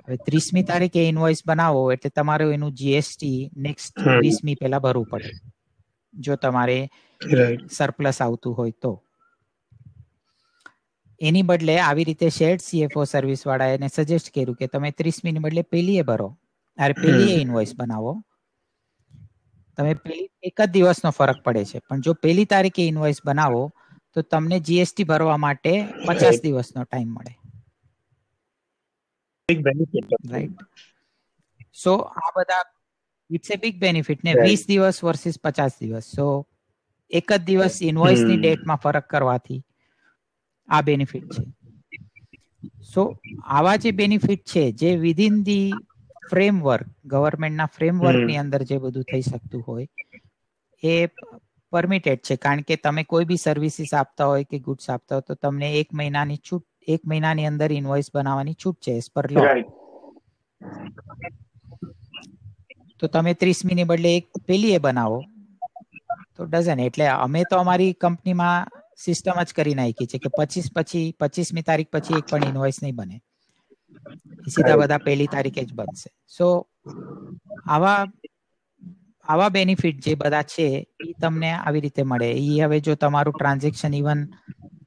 [0.07, 5.33] હવે ત્રીસમી તારીખે ઇનવોઇસ બનાવો એટલે તમારું એનું જીએસટી નેક્સ્ટ વીસમી પહેલા ભરવું પડે.
[6.14, 6.76] જો તમારે
[7.70, 8.93] સરપ્લસ આવતું હોય તો.
[11.20, 15.45] એની બદલે આવી રીતે શેર્ડ સીએફઓ સર્વિસ વાળા એને સજેસ્ટ કર્યું કે તમે ત્રીસમી ની
[15.47, 16.28] બદલે પેલીએ ભરો.
[16.78, 18.14] અરે પેલીએ ઇન્વોઇસ બનાવો.
[19.79, 21.79] તમે પેલી એક જ દિવસનો ફરક પડે છે.
[21.89, 23.62] પણ જો પેલી તારીખે ઇન્વોઇસ બનાવો
[24.16, 25.73] તો તમને જીએસટી ભરવા માટે
[26.07, 27.33] પચાસ દિવસનો ટાઈમ મળે.
[30.33, 30.62] રાઈટ
[31.75, 32.64] સો આ બધા
[33.31, 36.07] ઇટ્સ એ બિગ બેનિફિટ ને વીસ દિવસ વર્સિસ પચાસ દિવસ.
[36.16, 36.27] સો
[37.11, 39.61] એક જ દિવસ ઇન્વોઇસની ડેટમાં ફરક કરવાથી
[40.68, 41.43] આ બેનિફિટ છે.
[42.83, 43.03] સો
[43.45, 45.73] આવા જે બેનિફિટ છે જે વિધિન ધી
[46.33, 49.87] ફ્રેમવર્ક ગવર્મેન્ટના ફ્રેમવર્કની અંદર જે બધું થઈ શકતું હોય
[50.83, 50.95] એ
[51.72, 52.37] પરમિટેડ છે.
[52.37, 55.89] કારણ કે તમે કોઈ બી સર્વિસીસ આપતા હોય કે ગુડ્સ આપતા હોય તો તમને એક
[55.93, 59.43] મહિનાની છૂટ એક મહિનાની અંદર ઇનવોઇસ બનાવવાની છૂટ છે એઝ પર લો
[63.01, 65.18] તો તમે ત્રીસમીની બદલે એક પેલી એ બનાવો.
[66.37, 71.07] તો ડઝન એટલે અમે તો અમારી કંપનીમાં સિસ્ટમ જ કરી નાખી છે કે પચીસ પછી
[71.20, 73.16] પચીસમી તારીખ પછી એક પણ ઇન્વોઇસ નહીં બને.
[74.49, 76.09] સીધા બધા પહેલી તારીખે જ બનશે.
[76.29, 76.47] સો
[77.67, 78.01] આવા
[79.27, 80.67] આવા બેનિફિટ જે બધા છે
[81.01, 82.29] એ તમને આવી રીતે મળે.
[82.45, 84.21] એ હવે જો તમારું ટ્રાન્ઝેક્શન ઇવન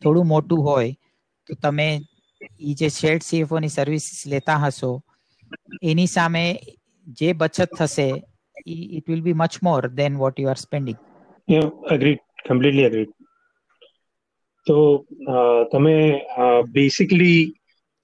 [0.02, 0.92] થોડું મોટું હોય
[1.50, 1.88] તો તમે
[2.62, 4.92] એ જે શેર્ડ સીએફઓ ની સર્વિસ લેતા હશો
[5.84, 6.44] એની સામે
[7.18, 8.08] જે બચત થશે
[8.68, 11.00] it will be much more than what you are spending
[11.90, 13.08] agree completely agree
[14.68, 14.78] તો
[15.72, 15.96] તમે
[16.70, 17.42] basically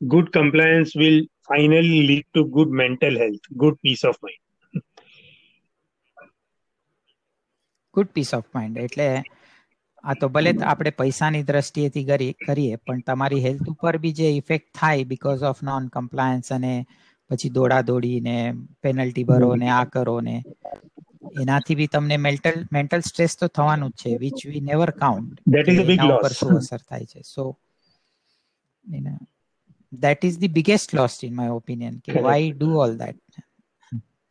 [0.01, 4.39] good compliance will finally lead to good mental health, good peace of mind.
[7.95, 9.07] Good peace of mind એટલે
[10.03, 12.05] આ તો ભલે આપણે પૈસાની દ્રષ્ટિએથી
[12.45, 16.73] કરીએ પણ તમારી હેલ્થ ઉપર બી જે ઇફેક્ટ થાય બીકોઝ ઓફ નોન કમ્પ્લાયન્સ અને
[17.29, 18.37] પછી દોડા દોડી ને
[18.81, 20.35] પેનલ્ટી ભરો ને આ કરો ને
[21.41, 25.67] એનાથી બી તમને મેન્ટલ મેન્ટલ સ્ટ્રેસ તો થવાનું જ છે which we never count that
[25.67, 27.21] is a big loss શું અસર થાય છે.
[27.25, 27.45] સો
[29.93, 32.01] that is the biggest loss in my opinion.
[32.05, 33.17] કે why do all that?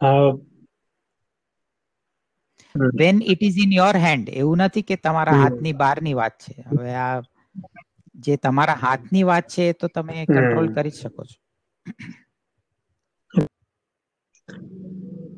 [0.00, 0.32] Uh,
[2.74, 6.54] when it is in your hand એવું નથી કે તમારા હાથની બહારની વાત છે.
[6.62, 7.20] હવે આ
[8.14, 11.38] જે તમારા હાથની વાત છે તો તમે કંટ્રોલ કરી શકો છો.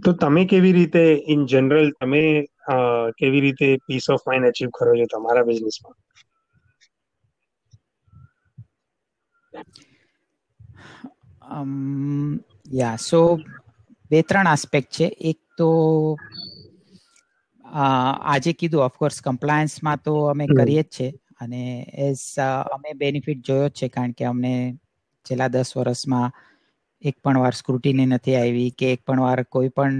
[0.05, 2.23] તો તમે કેવી રીતે ઇન જનરલ તમે
[3.19, 5.95] કેવી રીતે પીસ ઓફ માઇન્ડ અચીવ કરો છો તમારા બિઝનેસમાં
[12.73, 13.21] યા સો
[14.11, 15.07] બે ત્રણ આસ્પેક્ટ છે.
[15.21, 15.71] એક તો
[17.65, 21.09] આજે કીધું ઓફકોર્સ કમ્પ્લાયન્સમાં તો અમે કરીએ જ છે.
[21.41, 21.63] અને
[21.99, 22.25] એઝ
[22.73, 24.55] અમે બેનિફિટ જોયો જ છે કારણ કે અમને
[25.27, 26.33] છેલ્લા દસ વર્ષમાં
[27.03, 29.95] એક પણ વાર સ્ક્રુટીની નથી આવી કે એક પણ વાર કોઈ પણ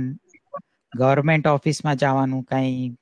[0.93, 2.97] ગવર્મેન્ટ ઓફિસમાં જવાનું કંઈ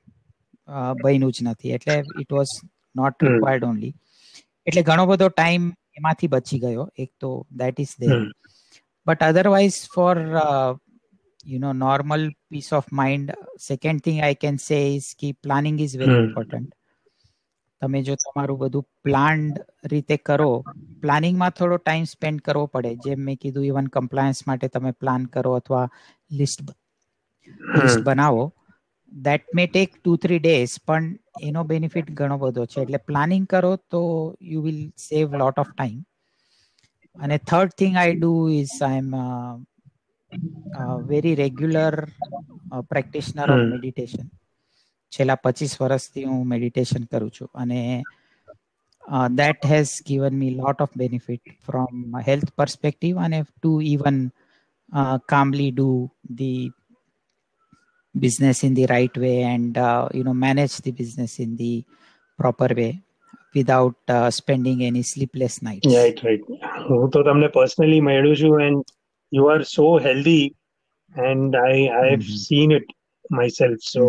[1.03, 1.71] બન્યું જ નથી.
[1.71, 2.53] એટલે it was
[2.97, 3.95] not required only
[4.67, 5.65] એટલે ઘણો બધો ટાઈમ
[6.01, 6.87] એમાંથી બચી ગયો.
[6.99, 7.31] એક તો
[7.63, 8.17] that is there
[9.07, 10.17] but otherwise for
[11.47, 13.33] you know normal peace of mind
[13.69, 16.71] second thing I can say is કે પ્લાનિંગ ઇઝ વેરી ઇમ્પોર્ટન્ટ
[17.83, 20.49] તમે જો તમારું બધું પ્લાન્ડ રીતે કરો
[21.03, 22.91] પ્લાનિંગમાં થોડો ટાઈમ સ્પેન્ડ કરવો પડે.
[23.05, 25.87] જેમ મેં કીધું ઇવન કમ્પ્લાયન્સ માટે તમે પ્લાન કરો અથવા
[26.31, 26.61] લિસ્ટ
[27.77, 28.45] લિસ્ટ બનાવો.
[29.13, 31.05] That may take two three days પણ
[31.41, 32.81] એનો બેનિફિટ ઘણો બધો છે.
[32.83, 34.03] એટલે પ્લાનિંગ કરો તો
[34.43, 36.01] you will save lot of time
[37.17, 39.15] અને third thing I do is I am
[41.07, 41.95] very regular
[42.89, 44.27] practitioner of meditation
[45.13, 47.49] છેલ્લા પચીસ વર્ષથી હું મેડિટેશન કરું છું.
[47.55, 47.81] અને
[49.37, 54.19] that has given me lot of benefit from health perspective અને to even
[55.29, 55.89] calmly do
[56.31, 56.71] the
[58.20, 61.74] business in the right way and uh, you know manage the business in the
[62.40, 62.92] proper way
[63.58, 66.44] without uh, spending any sleepless nights right right
[66.88, 68.84] હું તો તમને personally મળ્યું છું and
[69.32, 70.44] you are so healthy
[71.32, 72.90] and I I have seen it
[73.40, 74.04] myself so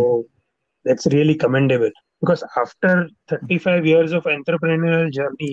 [0.86, 2.92] that's really commendable because after
[3.30, 5.52] 35 years of entrepreneurial journey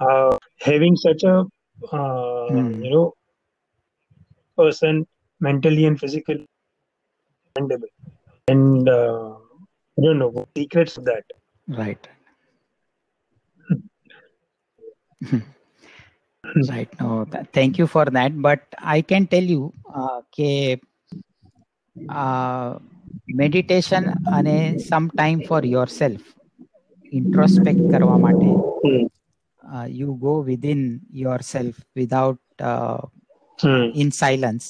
[0.00, 0.32] uh,
[0.68, 1.36] having such a
[1.98, 2.68] uh, Hmm.
[2.84, 3.06] you know
[4.58, 4.94] person
[5.40, 6.46] mentally and physically
[7.56, 7.92] commendable
[8.48, 9.30] and uh,
[9.98, 11.24] i don't know what secrets of that
[11.68, 12.04] right
[16.70, 18.62] right no th- thank you for that but
[18.96, 19.62] i can tell you
[20.00, 20.50] uh, કે
[23.40, 24.04] meditation
[24.38, 25.62] અને some time for
[26.00, 26.26] yourself
[27.12, 28.48] introspect કરવા માટે
[28.84, 29.04] Hmm.
[29.98, 30.80] You go within
[31.52, 32.40] yourself without
[33.58, 33.84] Hmm.
[34.02, 34.64] in silence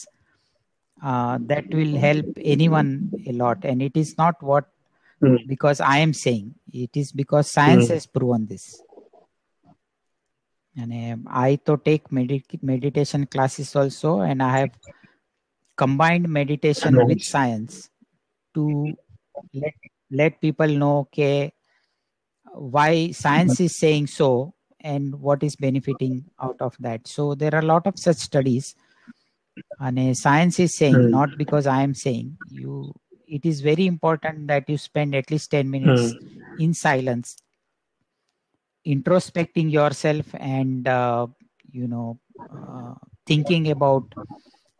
[1.01, 4.65] uh, that will help anyone a lot and it is not what
[5.21, 5.35] Hmm.
[5.47, 7.93] because i am saying it is because science Hmm.
[7.93, 8.81] has proven this
[10.77, 14.71] and um, i to take medi- meditation classes also and i have
[15.75, 17.29] combined meditation with Nice.
[17.29, 17.89] science
[18.53, 18.97] to
[19.53, 19.73] let
[20.11, 21.53] let people know okay,
[22.53, 27.59] why science is saying so and what is benefiting out of that so there are
[27.59, 28.75] a lot of such studies
[29.79, 31.09] and uh, science is saying mm.
[31.09, 32.93] not because i am saying you
[33.27, 36.59] it is very important that you spend at least 10 minutes mm.
[36.59, 37.37] in silence
[38.85, 41.27] introspecting yourself and uh,
[41.71, 42.93] you know uh,
[43.25, 44.05] thinking about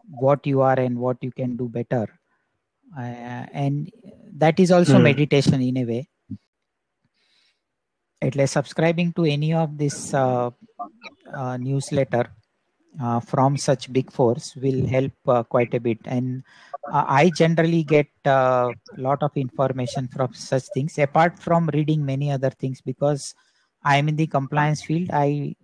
[0.09, 2.07] what you are and what you can do better
[2.97, 3.91] uh, and
[4.34, 5.03] that is also mm.
[5.03, 6.07] meditation in a way
[8.21, 10.49] at least subscribing to any of this uh,
[11.34, 12.25] uh, newsletter
[13.01, 15.99] uh, from such big fours will help uh, quite a bit.
[16.05, 16.43] And
[16.91, 20.97] uh, i generally get a lot of information from such things.
[20.97, 23.35] Apart from reading many other things because
[23.83, 25.55] i am in the compliance field i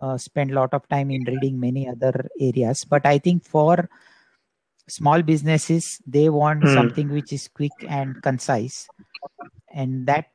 [0.00, 2.84] uh, spend a lot of time in reading many other areas.
[2.84, 3.88] But i think for
[4.88, 6.68] small businesses they want Hmm.
[6.68, 8.90] something which is quick and concise.
[9.72, 10.26] And that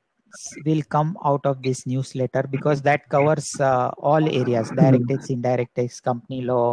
[0.66, 5.74] will come out of this newsletter because that covers uh, all areas direct tax indirect
[5.78, 6.68] tax company law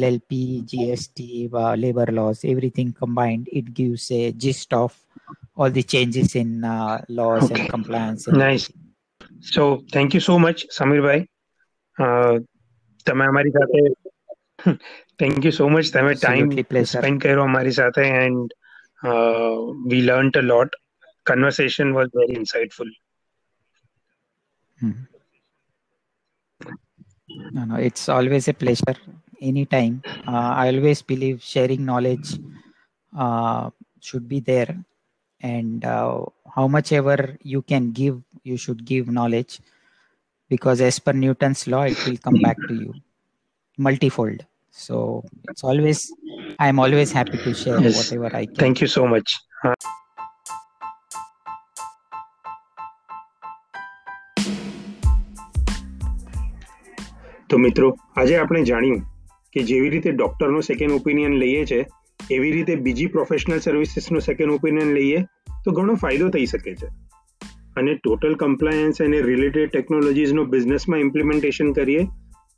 [0.00, 0.30] llp
[0.72, 1.18] gst
[1.62, 4.92] uh, labor laws everything combined it gives a gist of
[5.56, 7.68] all the changes in uh, laws and Okay.
[7.74, 8.66] compliance and Nice.
[8.66, 8.80] everything.
[9.54, 9.62] So
[9.94, 11.22] thank you so much સમીરભાઈ
[11.98, 12.06] અ,
[13.06, 13.80] તમે અમારી સાથે
[15.20, 17.00] thank you so much તમે time Absolutely pleasure.
[17.02, 18.48] Spend કર્યો અમારી સાથે and
[19.90, 20.72] we learn a lot
[21.31, 22.89] conversation was very insightful.
[24.79, 24.99] Hmm.
[27.55, 28.97] No, no, it's always a pleasure.
[29.49, 32.29] Anytime, uh, I always believe sharing knowledge
[33.25, 33.69] uh,
[34.07, 34.71] should be there,
[35.39, 36.25] and uh,
[36.55, 37.17] how much ever
[37.53, 39.53] you can give, you should give knowledge,
[40.49, 42.93] because as per Newton's law, it will come back to you
[43.87, 44.45] multifold.
[44.71, 46.11] So it's always,
[46.59, 47.95] I'm always happy to share yes.
[47.97, 48.55] whatever I can.
[48.55, 49.39] Thank you so much.
[57.49, 59.01] તો મિત્રો, આજે આપણે જાણ્યું
[59.53, 61.87] કે જેવી રીતે ડૉક્ટરનો second opinion લઈએ છે,
[62.31, 65.21] એવી રીતે બીજી પ્રોફેશનલ સર્વિસીસનો સેકન્ડ ઓપિનિયન લઈએ,
[65.65, 66.87] તો ઘણો ફાયદો થઈ શકે છે.
[67.77, 72.03] અને ટોટલ કમ્પ્લાયન્સ અને રિલેટેડ ટેકનોલોજીસનો બિઝનેસમાં ઇમ્પ્લિમેન્ટેશન કરીએ,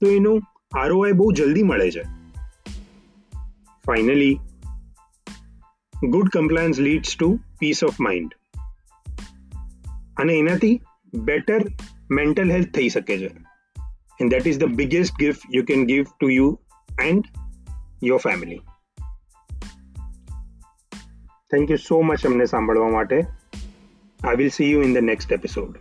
[0.01, 0.41] તો એનું
[0.77, 2.01] આરઓઆઈ બહુ જલ્દી મળે છે.
[3.85, 4.39] Finally
[6.03, 8.35] good compliance leads to peace of mind
[10.17, 10.81] અને એનાથી
[11.13, 11.61] બેટર
[12.11, 13.50] મેન્ટલ હેલ્થ થઈ શકે છે.
[14.21, 16.47] And that is the biggest gift you can give to you
[17.05, 17.27] and
[18.09, 18.59] your family
[21.53, 23.19] thank you so much અમને સાંભળવા માટે
[24.31, 25.75] i will see you in the next episode